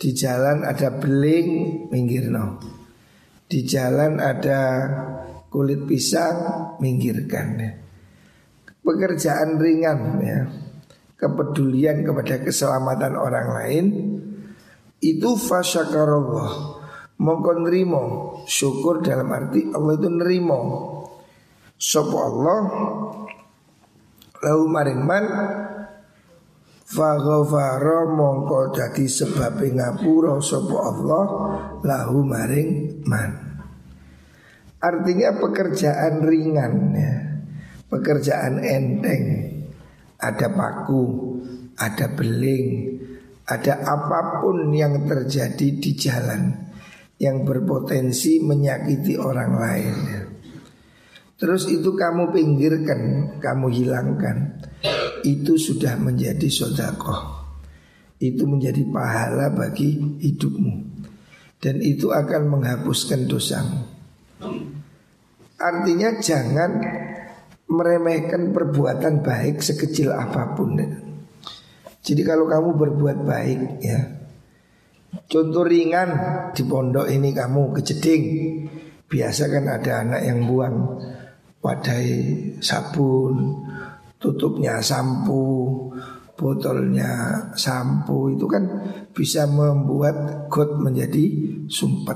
Di 0.00 0.10
jalan 0.16 0.64
ada 0.64 0.96
beling, 0.96 1.48
minggirno. 1.92 2.58
Di 3.46 3.62
jalan 3.68 4.16
ada 4.18 4.60
kulit 5.52 5.84
pisang 5.84 6.74
minggirkan 6.80 7.80
pekerjaan 8.84 9.60
ringan 9.60 10.00
ya, 10.20 10.40
kepedulian 11.16 12.02
kepada 12.04 12.40
keselamatan 12.40 13.14
orang 13.16 13.48
lain 13.54 13.84
itu 15.00 15.30
fasyakarallah 15.36 16.79
mongko 17.20 17.68
nrimo 17.68 18.02
syukur 18.48 19.04
dalam 19.04 19.28
arti 19.28 19.68
Allah 19.76 19.92
itu 20.00 20.08
nerimo 20.08 20.60
sapa 21.76 22.16
Allah 22.16 22.60
lau 24.40 24.60
maring 24.64 25.02
man 25.04 25.26
Faghfara 26.90 28.02
mongko 28.10 28.74
dadi 28.74 29.06
sebab 29.06 29.62
ngapura 29.62 30.42
sapa 30.42 30.74
Allah 30.74 31.24
lahu 31.86 32.26
maring 32.26 32.98
man. 33.06 33.62
Artinya 34.82 35.38
pekerjaan 35.38 36.18
ringan 36.26 36.74
ya. 36.90 37.14
Pekerjaan 37.86 38.58
enteng. 38.58 39.24
Ada 40.18 40.50
paku, 40.50 41.38
ada 41.78 42.10
beling, 42.10 42.98
ada 43.46 43.86
apa 43.86 44.42
pun 44.42 44.74
yang 44.74 45.06
terjadi 45.06 45.68
di 45.78 45.94
jalan 45.94 46.69
yang 47.20 47.44
berpotensi 47.44 48.40
menyakiti 48.40 49.20
orang 49.20 49.52
lain. 49.60 49.96
Terus 51.36 51.68
itu 51.68 51.92
kamu 51.92 52.32
pinggirkan, 52.32 53.00
kamu 53.40 53.68
hilangkan 53.72 54.60
itu 55.20 55.60
sudah 55.60 56.00
menjadi 56.00 56.48
sodakoh 56.48 57.44
Itu 58.20 58.44
menjadi 58.44 58.84
pahala 58.88 59.52
bagi 59.52 59.96
hidupmu. 59.96 61.00
Dan 61.60 61.80
itu 61.84 62.12
akan 62.12 62.56
menghapuskan 62.56 63.28
dosamu. 63.28 63.84
Artinya 65.60 66.16
jangan 66.20 66.80
meremehkan 67.68 68.52
perbuatan 68.52 69.24
baik 69.24 69.60
sekecil 69.60 70.12
apa 70.12 70.52
pun. 70.52 70.76
Jadi 72.00 72.22
kalau 72.24 72.48
kamu 72.48 72.76
berbuat 72.76 73.18
baik 73.24 73.60
ya 73.84 74.19
Contoh 75.10 75.66
ringan 75.66 76.10
di 76.54 76.62
pondok 76.66 77.10
ini 77.10 77.34
kamu 77.34 77.74
kejeding 77.74 78.24
Biasa 79.10 79.50
kan 79.50 79.66
ada 79.66 80.06
anak 80.06 80.22
yang 80.22 80.46
buang 80.46 80.86
wadai 81.58 82.14
sabun 82.62 83.58
tutupnya 84.22 84.78
sampo, 84.78 85.90
botolnya 86.38 87.42
sampo 87.58 88.30
itu 88.30 88.46
kan 88.46 88.62
bisa 89.10 89.50
membuat 89.50 90.46
got 90.46 90.78
menjadi 90.78 91.26
sumpet. 91.66 92.14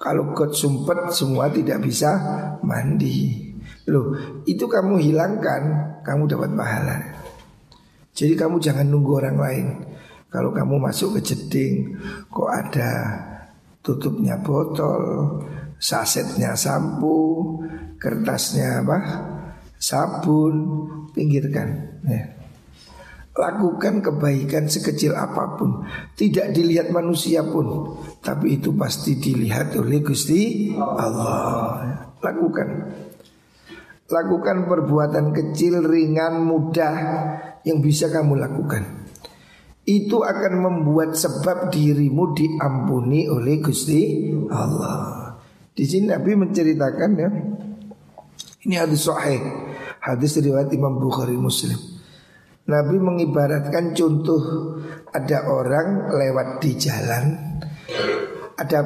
Kalau 0.00 0.32
got 0.32 0.56
sumpet 0.56 1.12
semua 1.12 1.52
tidak 1.52 1.84
bisa 1.84 2.16
mandi. 2.64 3.52
Loh, 3.92 4.16
itu 4.48 4.64
kamu 4.64 4.96
hilangkan, 4.96 5.62
kamu 6.00 6.24
dapat 6.24 6.56
pahala. 6.56 6.96
Jadi 8.16 8.32
kamu 8.32 8.62
jangan 8.64 8.88
nunggu 8.88 9.12
orang 9.12 9.36
lain. 9.36 9.66
Kalau 10.32 10.48
kamu 10.48 10.80
masuk 10.80 11.20
ke 11.20 11.28
jeding, 11.28 12.00
kok 12.32 12.48
ada 12.48 12.90
tutupnya 13.84 14.40
botol, 14.40 15.44
sasetnya 15.76 16.56
sampo, 16.56 17.60
kertasnya 18.00 18.80
apa? 18.80 18.98
sabun, 19.82 20.54
pinggirkan. 21.12 22.00
Ya. 22.06 22.22
Lakukan 23.32 24.04
kebaikan 24.04 24.68
sekecil 24.68 25.16
apa 25.16 25.56
pun 25.56 25.88
Tidak 26.12 26.52
dilihat 26.52 26.92
manusia 26.92 27.40
pun 27.40 27.96
Tapi 28.20 28.60
itu 28.60 28.76
pasti 28.76 29.16
dilihat 29.16 29.72
oleh 29.80 30.04
Gusti 30.04 30.68
Allah 30.76 31.80
Lakukan 32.20 32.68
Lakukan 34.12 34.68
perbuatan 34.68 35.32
kecil, 35.32 35.80
ringan, 35.80 36.44
mudah 36.44 36.96
Yang 37.64 37.78
bisa 37.80 38.06
kamu 38.12 38.36
lakukan 38.36 39.01
Itu 39.82 40.22
akan 40.22 40.52
membuat 40.62 41.18
sebab 41.18 41.74
dirimu 41.74 42.34
diampuni 42.38 43.26
oleh 43.26 43.58
Gusti 43.58 44.30
Allah 44.46 45.34
Di 45.74 45.82
sini 45.82 46.10
Nabi 46.10 46.38
menceritakan 46.38 47.10
ya 47.18 47.30
Ini 48.62 48.74
hadis 48.78 49.10
sahih 49.10 49.42
Hadis 50.02 50.34
riwayat 50.42 50.66
Imam 50.74 50.98
Bukhari 50.98 51.38
Muslim. 51.38 51.78
Nabi 52.66 52.98
mengibaratkan 52.98 53.94
contoh 53.94 54.42
ada 55.14 55.46
orang 55.46 56.10
lewat 56.10 56.58
di 56.58 56.74
jalan, 56.74 57.38
ada 58.58 58.82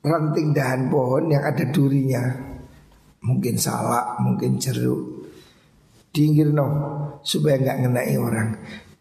ranting 0.00 0.56
dahan 0.56 0.88
pohon 0.88 1.28
yang 1.28 1.44
ada 1.44 1.68
durinya, 1.68 2.32
mungkin 3.28 3.60
salak, 3.60 4.24
mungkin 4.24 4.56
jeruk, 4.56 5.28
dinggir 6.16 6.48
no 6.48 6.68
supaya 7.20 7.60
nggak 7.60 7.78
ngenai 7.84 8.16
orang. 8.16 8.48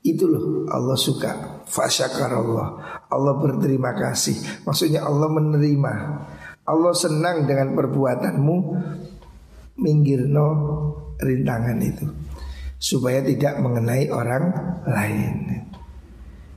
Itu 0.04 0.28
loh 0.28 0.68
Allah 0.68 1.00
suka 1.00 1.64
Fasyakar 1.64 2.32
Allah 2.36 2.68
Allah 3.08 3.34
berterima 3.40 3.96
kasih 3.96 4.68
Maksudnya 4.68 5.08
Allah 5.08 5.32
menerima 5.32 5.94
Allah 6.68 6.94
senang 6.96 7.48
dengan 7.48 7.72
perbuatanmu 7.72 8.56
minggirno 9.80 10.48
rintangan 11.20 11.80
itu 11.80 12.06
supaya 12.84 13.24
tidak 13.24 13.64
mengenai 13.64 14.12
orang 14.12 14.52
lain. 14.84 15.36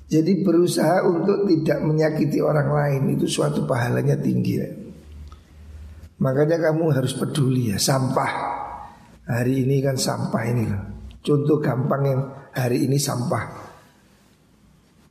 Jadi 0.07 0.43
berusaha 0.43 1.07
untuk 1.07 1.47
tidak 1.47 1.83
menyakiti 1.87 2.43
orang 2.43 2.71
lain 2.71 3.03
itu 3.15 3.31
suatu 3.31 3.63
pahalanya 3.63 4.19
tinggi. 4.19 4.55
Ya. 4.59 4.71
Makanya 6.19 6.71
kamu 6.71 6.95
harus 6.95 7.15
peduli 7.15 7.71
ya 7.75 7.79
sampah. 7.79 8.59
Hari 9.27 9.67
ini 9.67 9.83
kan 9.83 9.99
sampah 9.99 10.43
ini 10.47 10.65
loh. 10.67 10.96
Contoh 11.27 11.59
gampang 11.59 12.03
yang 12.07 12.23
hari 12.55 12.87
ini 12.87 13.03
sampah. 13.03 13.67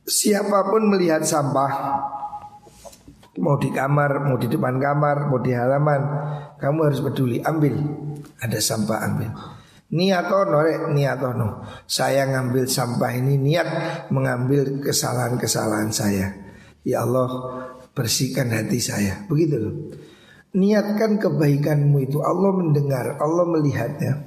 Siapa 0.06 0.72
pun 0.72 0.88
melihat 0.88 1.26
sampah 1.26 1.72
Mau 3.36 3.60
di 3.60 3.68
kamar, 3.68 4.24
mau 4.24 4.40
di 4.40 4.48
depan 4.48 4.80
kamar, 4.80 5.28
mau 5.28 5.42
di 5.42 5.52
halaman 5.52 6.02
Kamu 6.56 6.78
harus 6.88 7.04
peduli, 7.04 7.42
ambil. 7.44 7.76
Ada 8.40 8.56
sampah 8.56 8.98
ambil. 9.04 9.30
Niatono 9.92 10.58
rek, 10.64 10.88
niatono 10.96 11.60
Saya 11.84 12.24
ngambil 12.32 12.64
sampah 12.64 13.12
ini 13.12 13.36
niat 13.36 13.68
mengambil 14.08 14.80
kesalahan-kesalahan 14.80 15.92
saya. 15.92 16.32
Ya 16.80 17.04
Allah 17.04 17.28
bersihkan 17.92 18.56
hati 18.56 18.80
saya. 18.80 19.28
Begitu 19.28 19.56
loh. 19.60 19.74
Niatkan 20.56 21.20
kebaikanmu 21.20 22.08
itu. 22.08 22.24
Allah 22.24 22.56
mendengar, 22.56 23.20
Allah 23.20 23.44
melihatnya 23.44 24.25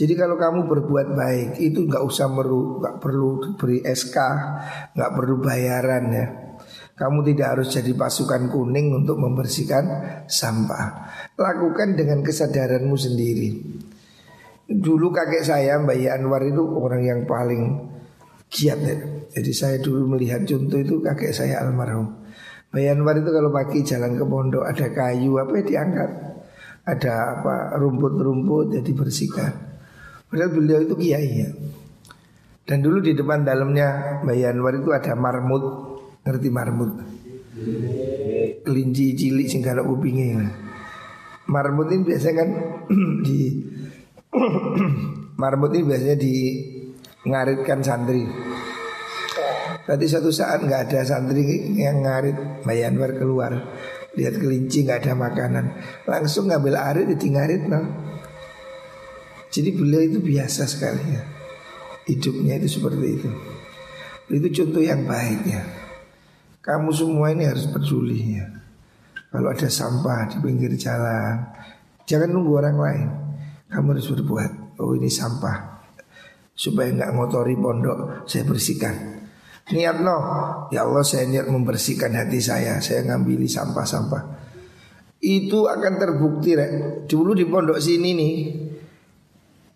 jadi 0.00 0.16
kalau 0.16 0.40
kamu 0.40 0.64
berbuat 0.64 1.12
baik 1.12 1.60
itu 1.60 1.84
nggak 1.84 2.00
usah 2.00 2.32
meru, 2.32 2.80
nggak 2.80 3.04
perlu 3.04 3.52
beri 3.60 3.84
SK, 3.84 4.16
nggak 4.96 5.10
perlu 5.12 5.44
bayaran 5.44 6.04
ya. 6.08 6.26
Kamu 6.96 7.20
tidak 7.20 7.46
harus 7.52 7.68
jadi 7.68 7.92
pasukan 7.92 8.48
kuning 8.48 8.96
untuk 8.96 9.20
membersihkan 9.20 9.84
sampah. 10.24 11.04
Lakukan 11.36 12.00
dengan 12.00 12.24
kesadaranmu 12.24 12.96
sendiri. 12.96 13.48
Dulu 14.72 15.12
kakek 15.12 15.44
saya 15.44 15.76
Mbak 15.76 16.08
Anwar 16.16 16.48
itu 16.48 16.64
orang 16.64 17.04
yang 17.04 17.20
paling 17.28 17.92
giat 18.48 18.80
ya. 18.80 18.96
Jadi 19.36 19.52
saya 19.52 19.76
dulu 19.84 20.16
melihat 20.16 20.48
contoh 20.48 20.80
itu 20.80 21.04
kakek 21.04 21.36
saya 21.36 21.60
almarhum. 21.60 22.24
Mbak 22.72 22.88
Anwar 22.88 23.20
itu 23.20 23.28
kalau 23.36 23.52
pagi 23.52 23.84
jalan 23.84 24.16
ke 24.16 24.24
pondok 24.24 24.64
ada 24.64 24.88
kayu 24.96 25.36
apa 25.36 25.52
ya 25.60 25.64
diangkat. 25.68 26.10
Ada 26.88 27.12
apa 27.36 27.76
rumput-rumput 27.76 28.80
jadi 28.80 28.92
bersihkan. 28.96 29.69
Padahal 30.30 30.50
beliau 30.54 30.78
itu 30.86 30.94
kiai 30.94 31.42
ya. 31.42 31.50
Dan 32.62 32.86
dulu 32.86 33.02
di 33.02 33.18
depan 33.18 33.42
dalamnya 33.42 34.22
Mbak 34.22 34.36
Anwar 34.46 34.78
itu 34.78 34.94
ada 34.94 35.18
marmut. 35.18 35.64
Ngerti 36.22 36.48
marmut? 36.54 36.90
Kelinci 38.62 39.18
cilik 39.18 39.50
sing 39.50 39.60
kada 39.60 39.82
upinge 39.82 40.38
Marmut 41.50 41.90
ini 41.90 42.06
biasanya 42.06 42.46
kan 42.46 42.48
di 43.26 43.58
Marmut 45.42 45.74
ini 45.74 45.82
biasanya 45.82 46.14
di 46.14 46.34
ngaritkan 47.26 47.82
santri. 47.82 48.22
Tadi 49.82 50.04
suatu 50.06 50.30
saat 50.30 50.62
nggak 50.62 50.80
ada 50.86 51.02
santri 51.02 51.42
yang 51.74 52.06
ngarit 52.06 52.62
Mayanwar 52.62 53.18
keluar. 53.18 53.52
Lihat 54.14 54.38
kelinci 54.38 54.86
nggak 54.86 55.02
ada 55.02 55.18
makanan. 55.18 55.64
Langsung 56.06 56.46
ngambil 56.46 56.78
arit 56.78 57.10
ngarit 57.18 57.66
no. 57.66 58.09
Jadi 59.50 59.74
beliau 59.74 60.02
itu 60.06 60.18
biasa 60.22 60.62
sekali 60.70 61.02
ya 61.10 61.22
Hidupnya 62.06 62.58
itu 62.62 62.78
seperti 62.78 63.06
itu 63.18 63.28
Itu 64.30 64.48
contoh 64.62 64.82
yang 64.82 65.04
baik 65.04 65.42
ya 65.46 65.62
kamu 66.60 66.92
semua 66.92 67.32
ini 67.32 67.48
harus 67.48 67.64
peduli 67.72 68.36
ya. 68.36 68.44
Kalau 69.32 69.48
ada 69.48 69.64
sampah 69.72 70.28
di 70.28 70.36
pinggir 70.44 70.76
jalan, 70.76 71.40
jangan 72.04 72.28
nunggu 72.28 72.52
orang 72.52 72.76
lain. 72.76 73.08
Kamu 73.72 73.96
harus 73.96 74.12
berbuat. 74.12 74.76
Oh 74.76 74.92
ini 74.92 75.08
sampah, 75.08 75.88
supaya 76.52 76.92
nggak 76.92 77.12
ngotori 77.16 77.56
pondok, 77.56 78.28
saya 78.28 78.44
bersihkan. 78.44 79.24
Niat 79.70 80.02
no, 80.02 80.18
ya 80.68 80.84
Allah 80.84 81.04
saya 81.06 81.24
niat 81.30 81.48
membersihkan 81.48 82.12
hati 82.12 82.42
saya. 82.44 82.76
Saya 82.84 83.08
ngambil 83.08 83.48
sampah-sampah. 83.48 84.22
Itu 85.20 85.64
akan 85.64 85.96
terbukti 85.96 86.56
rek. 86.58 86.72
Dulu 87.08 87.32
di 87.32 87.44
pondok 87.48 87.80
sini 87.80 88.10
nih, 88.12 88.34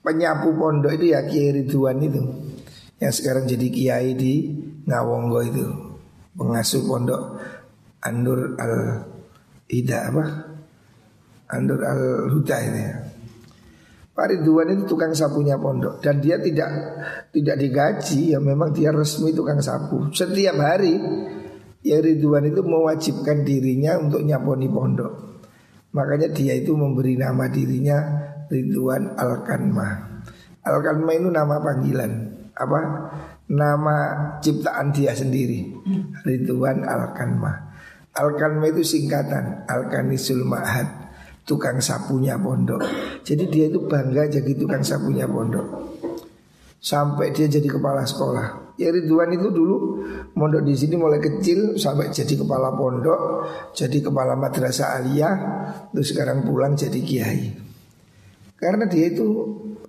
penyapu 0.04 0.52
pondok 0.52 0.92
itu 1.00 1.16
ya 1.16 1.24
Kiai 1.24 1.50
Ridwan 1.64 1.98
itu. 2.04 2.22
Yang 3.02 3.14
sekarang 3.20 3.44
jadi 3.50 3.66
kiai 3.68 4.10
di 4.14 4.34
Ngawonggo 4.86 5.40
itu. 5.42 5.66
Pengasuh 6.34 6.82
pondok 6.86 7.22
Andur 8.04 8.54
Al 8.60 9.02
Ida 9.70 10.12
apa? 10.12 10.24
Andur 11.50 11.80
Al 11.82 12.30
Huda 12.30 12.56
ini 12.64 12.80
ya. 12.80 12.96
Pak 14.14 14.30
Ridwan 14.30 14.70
itu 14.70 14.82
tukang 14.86 15.10
sapunya 15.10 15.58
pondok. 15.58 15.98
Dan 15.98 16.22
dia 16.22 16.38
tidak 16.38 16.70
tidak 17.34 17.56
digaji 17.58 18.32
ya 18.32 18.38
memang 18.38 18.70
dia 18.70 18.94
resmi 18.94 19.34
tukang 19.34 19.58
sapu. 19.58 20.14
Setiap 20.14 20.54
hari 20.62 20.94
ya 21.82 21.98
Ridwan 21.98 22.46
itu 22.46 22.62
mewajibkan 22.62 23.42
dirinya 23.42 23.98
untuk 23.98 24.22
nyaponi 24.22 24.70
pondok. 24.70 25.12
Makanya 25.94 26.30
dia 26.30 26.56
itu 26.56 26.74
memberi 26.74 27.20
nama 27.20 27.46
dirinya 27.50 28.23
Ridwan 28.50 29.16
Al 29.16 29.44
Kanma 29.46 29.88
Al 30.64 30.78
Kanma 30.80 31.10
itu 31.14 31.28
nama 31.28 31.60
panggilan 31.60 32.12
apa 32.54 32.78
nama 33.50 33.96
ciptaan 34.40 34.94
dia 34.94 35.12
sendiri 35.12 35.74
Ridwan 36.24 36.86
Al 36.86 37.12
Kanma 37.12 37.52
Al 38.14 38.38
Kanma 38.38 38.70
itu 38.70 38.86
singkatan 38.86 39.66
Al 39.66 39.90
Kanisul 39.90 40.46
Ma'had 40.46 41.04
tukang 41.44 41.78
sapunya 41.80 42.40
pondok. 42.40 42.80
Jadi 43.22 43.44
dia 43.52 43.68
itu 43.68 43.84
bangga 43.84 44.28
jadi 44.28 44.52
tukang 44.56 44.80
sapunya 44.80 45.28
pondok. 45.28 45.92
Sampai 46.80 47.32
dia 47.32 47.48
jadi 47.48 47.64
kepala 47.64 48.04
sekolah. 48.04 48.76
Ya 48.76 48.90
Ridwan 48.90 49.32
itu 49.32 49.48
dulu 49.54 50.04
mondok 50.34 50.66
di 50.66 50.74
sini 50.74 50.98
mulai 50.98 51.22
kecil 51.22 51.78
sampai 51.78 52.10
jadi 52.10 52.34
kepala 52.34 52.74
pondok, 52.74 53.46
jadi 53.72 54.02
kepala 54.02 54.34
madrasah 54.34 54.98
aliyah, 54.98 55.34
terus 55.94 56.10
sekarang 56.10 56.42
pulang 56.42 56.74
jadi 56.74 57.00
kiai. 57.00 57.63
Karena 58.58 58.86
dia 58.86 59.10
itu 59.10 59.26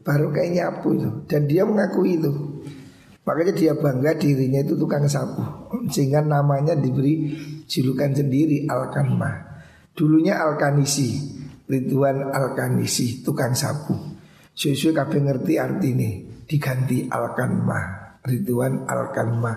baru 0.06 0.30
kayak 0.34 0.52
nyapu 0.54 0.98
itu 0.98 1.10
dan 1.26 1.46
dia 1.50 1.64
mengakui 1.66 2.18
itu. 2.18 2.32
Makanya 3.26 3.54
dia 3.58 3.74
bangga 3.74 4.14
dirinya 4.22 4.62
itu 4.62 4.78
tukang 4.78 5.10
sapu 5.10 5.42
Sehingga 5.90 6.22
namanya 6.22 6.78
diberi 6.78 7.34
julukan 7.66 8.14
sendiri 8.14 8.70
Al-Kanmah 8.70 9.36
Dulunya 9.98 10.38
Al-Kanisi 10.38 11.36
Ridwan 11.66 12.30
Al-Kanisi 12.30 13.26
tukang 13.26 13.58
sapu. 13.58 13.98
Susu 14.54 14.94
kabeh 14.94 15.18
ngerti 15.18 15.58
arti 15.58 15.98
ini 15.98 16.10
diganti 16.46 17.10
Al-Kanmah. 17.10 17.86
Ridwan 18.22 18.86
Al-Kanmah. 18.86 19.56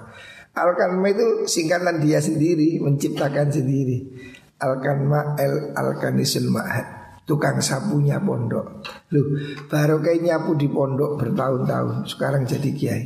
Al-Kanmah 0.56 1.10
itu 1.12 1.26
singkatan 1.44 2.00
dia 2.00 2.24
sendiri 2.24 2.80
menciptakan 2.80 3.52
sendiri. 3.52 4.08
Al-Kanmah 4.56 5.36
El 5.36 5.76
Al-Kanisul 5.76 6.48
Ma'had 6.48 6.97
tukang 7.28 7.60
sapunya 7.60 8.16
pondok. 8.16 8.80
Loh, 9.12 9.26
baru 9.68 10.00
kayak 10.00 10.24
nyapu 10.24 10.56
di 10.56 10.72
pondok 10.72 11.20
bertahun-tahun, 11.20 12.08
sekarang 12.08 12.48
jadi 12.48 12.70
kiai. 12.72 13.04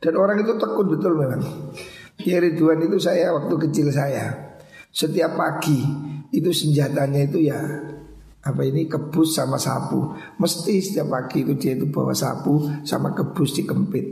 Dan 0.00 0.16
orang 0.16 0.40
itu 0.40 0.56
tekun 0.56 0.96
betul 0.96 1.12
memang. 1.20 1.44
Ya 2.24 2.40
Ridwan 2.40 2.80
itu 2.80 2.96
saya 2.96 3.36
waktu 3.36 3.54
kecil 3.68 3.92
saya. 3.92 4.56
Setiap 4.88 5.36
pagi 5.36 5.84
itu 6.32 6.48
senjatanya 6.48 7.28
itu 7.28 7.44
ya 7.44 7.60
apa 8.46 8.62
ini 8.62 8.86
kebus 8.86 9.42
sama 9.42 9.58
sapu 9.58 10.14
mesti 10.38 10.78
setiap 10.78 11.10
pagi 11.10 11.42
itu 11.42 11.58
dia 11.58 11.74
itu 11.74 11.90
bawa 11.90 12.14
sapu 12.14 12.62
sama 12.86 13.10
kebus 13.10 13.58
dikempit 13.58 14.06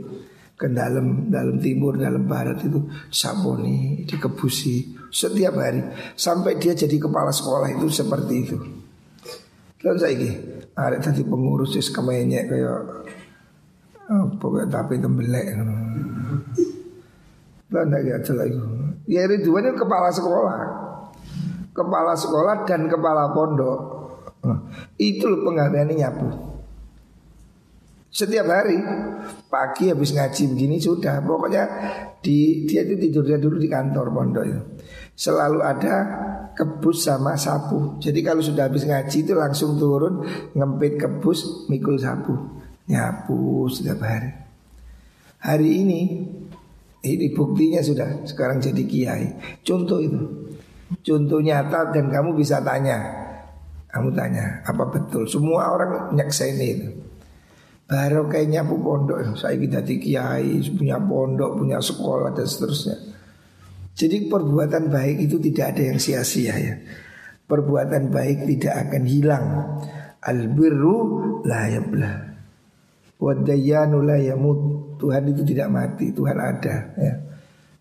ke 0.59 0.67
dalam 0.67 1.31
dalam 1.31 1.55
timur 1.63 1.95
dalam 1.95 2.27
barat 2.27 2.59
itu 2.67 2.83
sabuni 3.07 4.03
dikebusi 4.03 5.07
setiap 5.07 5.55
hari 5.55 5.79
sampai 6.19 6.59
dia 6.59 6.75
jadi 6.75 6.99
kepala 6.99 7.31
sekolah 7.31 7.79
itu 7.79 7.87
seperti 7.87 8.35
itu 8.35 8.57
dan 9.85 10.01
saya 10.01 10.17
ini 10.17 10.33
ada 10.73 10.97
tadi 10.97 11.21
pengurus 11.21 11.77
is 11.77 11.93
kemenya 11.93 12.49
kayak 12.49 13.05
oh, 14.09 14.25
pokoknya 14.41 14.65
tapi 14.73 14.97
tembelek. 14.97 15.53
Dan 17.69 17.93
ada 17.93 18.17
lagi 18.17 18.57
ya 19.05 19.29
Ridwan 19.29 19.77
kepala 19.77 20.09
sekolah. 20.09 20.57
Kepala 21.69 22.17
sekolah 22.17 22.65
dan 22.65 22.89
kepala 22.89 23.29
pondok. 23.35 23.79
Nah, 24.47 24.59
itu 24.97 25.27
loh 25.27 25.45
penggaweannya 25.45 25.93
nyapu. 26.01 26.29
Setiap 28.15 28.47
hari 28.47 28.79
pagi 29.51 29.91
habis 29.91 30.15
ngaji 30.15 30.55
begini 30.55 30.79
sudah. 30.79 31.19
Pokoknya 31.19 31.63
di 32.23 32.63
dia 32.63 32.87
itu 32.87 32.95
tidurnya 32.95 33.37
dulu 33.37 33.59
di 33.59 33.67
kantor 33.67 34.07
pondok 34.15 34.43
itu. 34.47 34.61
Selalu 35.15 35.59
ada 35.63 35.95
kebus 36.53 37.07
sama 37.07 37.39
sapu. 37.39 37.99
Jadi 38.03 38.19
kalau 38.19 38.43
sudah 38.43 38.67
habis 38.67 38.83
ngaji 38.83 39.17
itu 39.23 39.33
langsung 39.35 39.79
turun 39.79 40.23
ngempit 40.51 40.99
kebus, 40.99 41.67
mikul 41.71 41.95
sapu, 41.95 42.35
nyapu 42.91 43.67
setiap 43.71 44.03
hari. 44.03 44.31
Hari 45.39 45.69
ini 45.81 46.01
ini 47.05 47.25
buktinya 47.31 47.79
sudah 47.79 48.27
sekarang 48.27 48.59
jadi 48.59 48.83
kiai. 48.83 49.27
Contoh 49.63 50.03
itu. 50.03 50.19
Contoh 51.01 51.41
nyata 51.41 51.95
dan 51.95 52.13
kamu 52.13 52.37
bisa 52.37 52.61
tanya 52.61 53.25
kamu 53.95 54.11
tanya, 54.11 54.59
apa 54.67 54.91
betul? 54.91 55.23
Semua 55.23 55.71
orang 55.71 56.11
nyakseni 56.11 56.67
itu. 56.67 56.89
Baru 57.87 58.27
kayak 58.27 58.51
nyapu 58.51 58.75
pondok, 58.83 59.39
saya 59.39 59.55
kita 59.55 59.87
kiai, 59.87 60.59
punya 60.75 60.99
pondok, 60.99 61.63
punya 61.63 61.79
sekolah 61.79 62.35
dan 62.35 62.43
seterusnya. 62.43 63.14
Jadi 63.95 64.27
perbuatan 64.27 64.91
baik 64.91 65.23
itu 65.23 65.39
tidak 65.39 65.75
ada 65.75 65.81
yang 65.87 65.99
sia-sia 66.03 66.55
ya. 66.59 66.75
Perbuatan 67.47 68.11
baik 68.11 68.43
tidak 68.43 68.87
akan 68.87 69.03
hilang. 69.07 69.45
Albirru 70.19 70.97
la 71.47 71.71
yablah. 71.71 72.15
Wadayanu. 73.15 74.03
Tuhan 74.95 75.23
itu 75.31 75.43
tidak 75.47 75.71
mati, 75.71 76.11
Tuhan 76.11 76.39
ada 76.39 76.75
ya. 76.99 77.13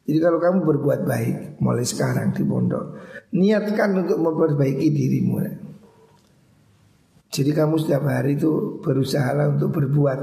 Jadi 0.05 0.18
kalau 0.20 0.37
kamu 0.37 0.59
berbuat 0.68 1.00
baik 1.09 1.37
mulai 1.64 1.87
sekarang 1.87 2.37
di 2.37 2.44
pondok, 2.44 3.00
niatkan 3.33 4.05
untuk 4.05 4.20
memperbaiki 4.20 4.92
dirimu. 4.92 5.40
Jadi 7.33 7.50
kamu 7.50 7.74
setiap 7.81 8.05
hari 8.07 8.37
itu 8.37 8.79
berusaha 8.85 9.33
untuk 9.48 9.72
berbuat 9.74 10.20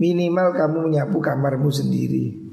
Minimal 0.00 0.56
kamu 0.56 0.88
menyapu 0.88 1.20
kamarmu 1.20 1.68
sendiri 1.68 2.49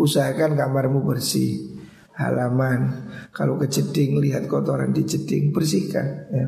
Usahakan 0.00 0.56
kamarmu 0.56 1.04
bersih 1.04 1.76
Halaman 2.16 3.12
Kalau 3.36 3.60
kejeding 3.60 4.16
lihat 4.16 4.48
kotoran 4.48 4.96
di 4.96 5.04
jeding 5.04 5.52
Bersihkan 5.52 6.06
ya. 6.32 6.46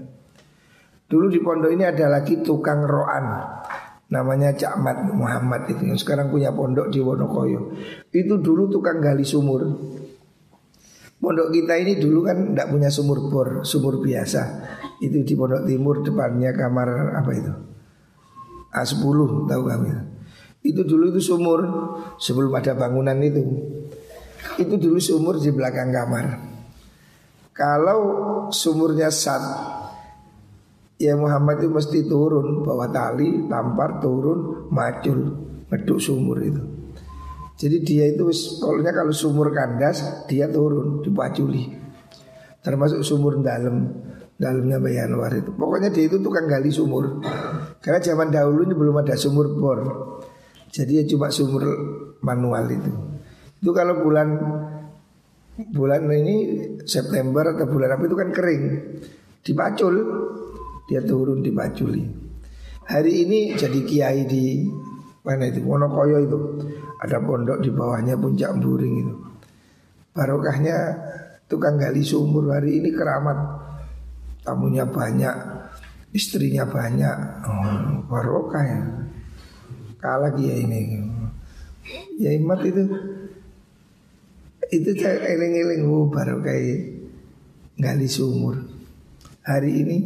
Dulu 1.04 1.28
di 1.28 1.44
pondok 1.44 1.68
ini 1.68 1.84
ada 1.84 2.08
lagi 2.08 2.40
tukang 2.40 2.88
roan 2.88 3.24
Namanya 4.08 4.56
Cak 4.56 4.80
Mat 4.80 5.04
Muhammad 5.12 5.68
itu 5.68 5.84
Yang 5.84 6.08
sekarang 6.08 6.32
punya 6.32 6.56
pondok 6.56 6.88
di 6.88 7.04
Wonokoyo 7.04 7.76
Itu 8.08 8.40
dulu 8.40 8.72
tukang 8.72 9.04
gali 9.04 9.24
sumur 9.24 9.68
Pondok 11.22 11.54
kita 11.54 11.78
ini 11.78 12.02
dulu 12.02 12.26
kan 12.26 12.50
tidak 12.50 12.66
punya 12.74 12.90
sumur 12.90 13.30
bor, 13.30 13.62
sumur 13.62 14.02
biasa. 14.02 14.42
Itu 14.98 15.22
di 15.22 15.38
Pondok 15.38 15.62
Timur 15.70 16.02
depannya 16.02 16.50
kamar 16.50 17.14
apa 17.14 17.30
itu? 17.30 17.52
A10 18.74 19.46
tahu 19.46 19.62
kami. 19.62 20.11
Itu 20.62 20.86
dulu 20.86 21.10
itu 21.10 21.34
sumur 21.34 21.60
sebelum 22.22 22.54
ada 22.54 22.78
bangunan 22.78 23.18
itu. 23.18 23.42
Itu 24.58 24.78
dulu 24.78 24.98
sumur 25.02 25.42
di 25.42 25.50
belakang 25.50 25.90
kamar. 25.90 26.26
Kalau 27.52 28.00
sumurnya 28.48 29.12
sat 29.12 29.42
Ya 31.02 31.18
Muhammad 31.18 31.58
itu 31.58 31.66
mesti 31.66 32.06
turun 32.06 32.62
bawa 32.62 32.86
tali, 32.94 33.50
tampar, 33.50 33.98
turun, 33.98 34.70
macul, 34.70 35.34
ngeduk 35.66 35.98
sumur 35.98 36.38
itu. 36.38 36.62
Jadi 37.58 37.76
dia 37.82 38.06
itu 38.14 38.22
pokoknya 38.62 38.94
kalau 38.94 39.10
sumur 39.10 39.50
kandas 39.50 40.26
dia 40.30 40.46
turun 40.46 41.02
dipaculi. 41.02 41.74
Termasuk 42.62 43.02
sumur 43.02 43.42
dalam 43.42 43.90
dalamnya 44.38 44.78
Bayan 44.78 45.18
Anwar 45.18 45.34
itu. 45.34 45.50
Pokoknya 45.50 45.90
dia 45.90 46.06
itu 46.06 46.22
tukang 46.22 46.46
gali 46.46 46.70
sumur. 46.70 47.18
Karena 47.82 47.98
zaman 47.98 48.30
dahulu 48.30 48.62
ini 48.62 48.74
belum 48.78 49.02
ada 49.02 49.18
sumur 49.18 49.58
bor. 49.58 49.78
Jadi 50.72 50.92
ya 50.98 51.04
cuma 51.04 51.28
sumur 51.28 51.64
manual 52.24 52.64
itu. 52.72 52.92
Itu 53.60 53.70
kalau 53.76 54.00
bulan 54.00 54.28
bulan 55.68 56.08
ini 56.08 56.36
September 56.88 57.52
atau 57.52 57.68
bulan 57.68 57.92
apa 57.92 58.08
itu 58.08 58.16
kan 58.16 58.32
kering. 58.32 58.62
Dipacul, 59.44 59.94
dia 60.88 61.04
turun 61.04 61.44
dipaculi. 61.44 62.08
Hari 62.88 63.12
ini 63.28 63.52
jadi 63.52 63.80
kiai 63.84 64.24
di 64.24 64.64
mana 65.22 65.46
itu 65.46 65.60
Wonokoyo 65.62 66.18
itu 66.24 66.38
ada 66.98 67.20
pondok 67.20 67.60
di 67.60 67.70
bawahnya 67.70 68.16
puncak 68.16 68.56
buring 68.58 68.94
itu. 69.04 69.14
Barokahnya 70.16 70.76
tukang 71.46 71.76
gali 71.76 72.00
sumur 72.00 72.48
hari 72.48 72.80
ini 72.80 72.90
keramat. 72.96 73.60
Tamunya 74.42 74.88
banyak, 74.88 75.34
istrinya 76.16 76.66
banyak. 76.66 77.16
Oh, 77.46 78.02
barokah 78.10 78.64
ya. 78.66 79.01
Kalah 80.02 80.34
dia 80.34 80.58
ini. 80.58 80.98
Ya 82.18 82.34
imat 82.34 82.58
itu 82.66 82.82
itu 84.72 84.90
saya 84.98 85.20
eling-eling 85.36 85.86
oh, 85.86 86.10
baru 86.10 86.42
kayak 86.42 87.06
gali 87.78 88.08
sumur. 88.10 88.58
Hari 89.46 89.70
ini 89.70 89.98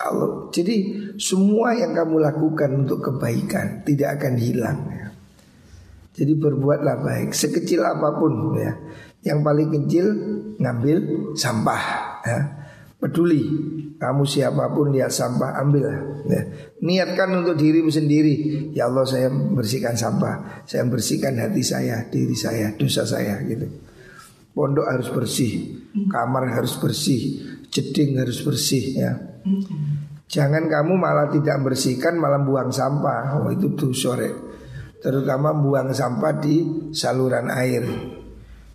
Allah. 0.00 0.52
Jadi 0.52 0.76
semua 1.16 1.72
yang 1.72 1.96
kamu 1.96 2.20
lakukan 2.20 2.70
untuk 2.84 3.00
kebaikan 3.00 3.84
tidak 3.84 4.20
akan 4.20 4.34
hilang. 4.36 4.78
Ya. 4.92 5.08
Jadi 6.16 6.32
berbuatlah 6.36 7.04
baik 7.04 7.36
sekecil 7.36 7.84
apa 7.84 8.16
pun 8.16 8.56
ya. 8.56 8.72
Yang 9.24 9.38
paling 9.42 9.68
kecil 9.72 10.06
ngambil 10.60 10.96
sampah 11.36 11.84
ya. 12.24 12.40
Peduli 12.96 13.42
kamu 13.96 14.28
siapa 14.28 14.68
pun 14.76 14.92
lihat 14.92 15.08
sampah 15.08 15.56
ambil. 15.64 15.88
Ya. 16.28 16.42
Niatkan 16.84 17.32
untuk 17.32 17.56
dirimu 17.56 17.88
sendiri. 17.88 18.68
Ya 18.76 18.92
Allah 18.92 19.08
saya 19.08 19.32
bersihkan 19.32 19.96
sampah. 19.96 20.64
Saya 20.68 20.84
bersihkan 20.84 21.32
hati 21.40 21.64
saya, 21.64 22.04
diri 22.12 22.36
saya, 22.36 22.76
dosa 22.76 23.08
saya 23.08 23.40
gitu. 23.48 23.64
Pondok 24.52 24.84
harus 24.84 25.08
bersih. 25.08 25.80
Kamar 26.12 26.52
harus 26.52 26.76
bersih. 26.76 27.40
Jeding 27.72 28.20
harus 28.20 28.44
bersih 28.44 28.84
ya. 29.00 29.12
Jangan 30.28 30.68
kamu 30.68 30.92
malah 30.98 31.32
tidak 31.32 31.56
bersihkan 31.64 32.20
malah 32.20 32.40
buang 32.44 32.68
sampah. 32.68 33.40
Oh 33.40 33.48
itu 33.48 33.72
tuh 33.78 33.96
sore 33.96 34.30
Terutama 35.00 35.54
buang 35.54 35.94
sampah 35.94 36.34
di 36.36 36.56
saluran 36.92 37.48
air. 37.48 37.84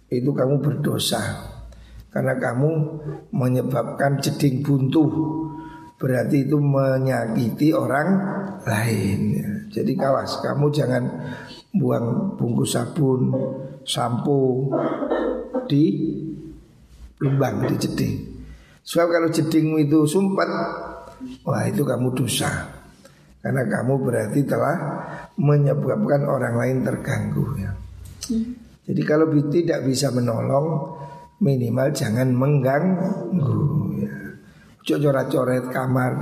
Itu 0.09 0.33
kamu 0.33 0.63
berdosa 0.63 1.50
karena 2.11 2.35
kamu 2.35 2.71
menyebabkan 3.31 4.19
jeding 4.19 4.61
buntu 4.61 5.03
Berarti 6.01 6.49
itu 6.49 6.57
menyakiti 6.57 7.77
orang 7.77 8.09
lain. 8.65 9.37
Jadi 9.69 9.93
kawas 9.93 10.41
kamu 10.41 10.73
jangan 10.73 11.03
buang 11.77 12.35
bungkus 12.35 12.73
sabun 12.73 13.31
Sampo 13.85 14.67
di 15.69 16.11
lubang 17.21 17.63
di 17.69 17.75
jeding 17.79 18.15
Sebab 18.81 19.07
kalau 19.07 19.29
jedingmu 19.31 19.77
itu 19.79 20.03
sumpet 20.03 20.49
Wah 21.47 21.63
itu 21.69 21.85
kamu 21.85 22.11
dosa 22.11 22.49
Karena 23.39 23.63
kamu 23.65 23.93
berarti 24.03 24.41
telah 24.43 24.75
menyebabkan 25.39 26.27
orang 26.29 26.61
lain 26.61 26.77
terganggu 26.85 27.45
ya. 27.57 27.71
Jadi 28.85 29.01
kalau 29.01 29.33
tidak 29.49 29.81
bisa 29.81 30.13
menolong 30.13 31.00
minimal 31.41 31.89
jangan 31.91 32.29
mengganggu 32.31 33.61
ya. 33.97 34.15
Coret-coret 34.85 35.65
kamar. 35.73 36.13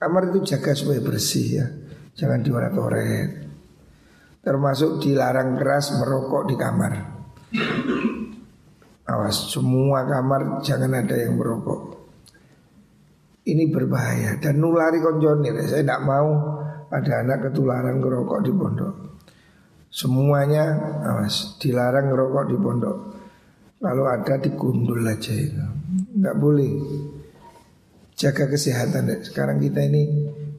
Kamar 0.00 0.22
itu 0.32 0.40
jaga 0.42 0.72
supaya 0.72 1.00
bersih 1.04 1.46
ya. 1.60 1.66
Jangan 2.14 2.40
dioret-oret 2.40 3.30
Termasuk 4.44 5.00
dilarang 5.00 5.56
keras 5.56 5.96
merokok 5.96 6.42
di 6.48 6.54
kamar. 6.56 6.92
Awas 9.04 9.52
semua 9.52 10.04
kamar 10.08 10.64
jangan 10.64 11.00
ada 11.00 11.16
yang 11.16 11.36
merokok. 11.36 11.92
Ini 13.44 13.68
berbahaya. 13.68 14.40
Dan 14.40 14.56
nulari 14.56 15.04
konjonir 15.04 15.52
Saya 15.68 15.84
tidak 15.84 16.00
mau 16.08 16.28
ada 16.88 17.12
anak 17.20 17.48
ketularan 17.48 18.00
ngerokok 18.00 18.40
di 18.40 18.52
pondok. 18.52 18.94
Semuanya 19.92 20.64
awas 21.04 21.56
dilarang 21.60 22.08
ngerokok 22.08 22.44
di 22.48 22.56
pondok 22.56 23.13
kalau 23.84 24.08
ada 24.08 24.40
dikundul 24.40 25.04
aja 25.04 25.36
itu. 25.36 25.60
Nggak 26.16 26.36
boleh. 26.40 26.72
Jaga 28.16 28.48
kesehatan. 28.48 29.12
Sekarang 29.20 29.60
kita 29.60 29.84
ini 29.84 30.08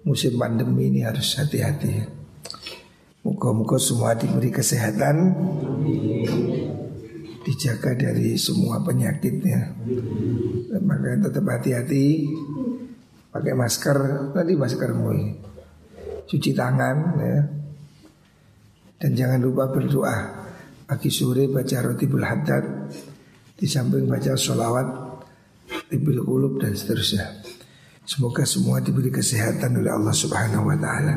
musim 0.05 0.38
pandemi 0.38 0.93
ini 0.93 1.01
harus 1.01 1.34
hati-hati. 1.34 2.05
Muka-muka 3.26 3.82
semua 3.82 4.13
diberi 4.13 4.53
kesehatan. 4.53 5.34
Dijaga 7.41 7.97
dari 7.97 8.38
semua 8.38 8.86
penyakitnya. 8.86 9.73
Makanya 10.86 11.26
tetap 11.26 11.49
hati-hati. 11.49 12.30
Pakai 13.34 13.57
masker. 13.57 13.97
Tadi 14.38 14.53
maskermu 14.53 15.07
ini 15.17 15.28
Cuci 16.30 16.53
tangan 16.53 16.97
ya. 17.17 17.41
Dan 19.01 19.11
jangan 19.17 19.41
lupa 19.41 19.65
berdoa. 19.73 20.45
Pagi 20.86 21.09
sore 21.09 21.49
baca 21.49 21.82
roti 21.82 22.05
haddad 22.05 22.65
di 23.55 23.67
samping 23.67 24.05
baca 24.07 24.35
sholawat 24.35 25.05
Tibil 25.65 26.21
kulub 26.21 26.61
dan 26.61 26.77
seterusnya. 26.77 27.41
Semoga 28.05 28.45
semua 28.45 28.77
diberi 28.85 29.09
kesehatan 29.09 29.81
oleh 29.81 29.89
Allah 29.89 30.13
subhanahu 30.13 30.69
wa 30.69 30.77
ta'ala 30.77 31.13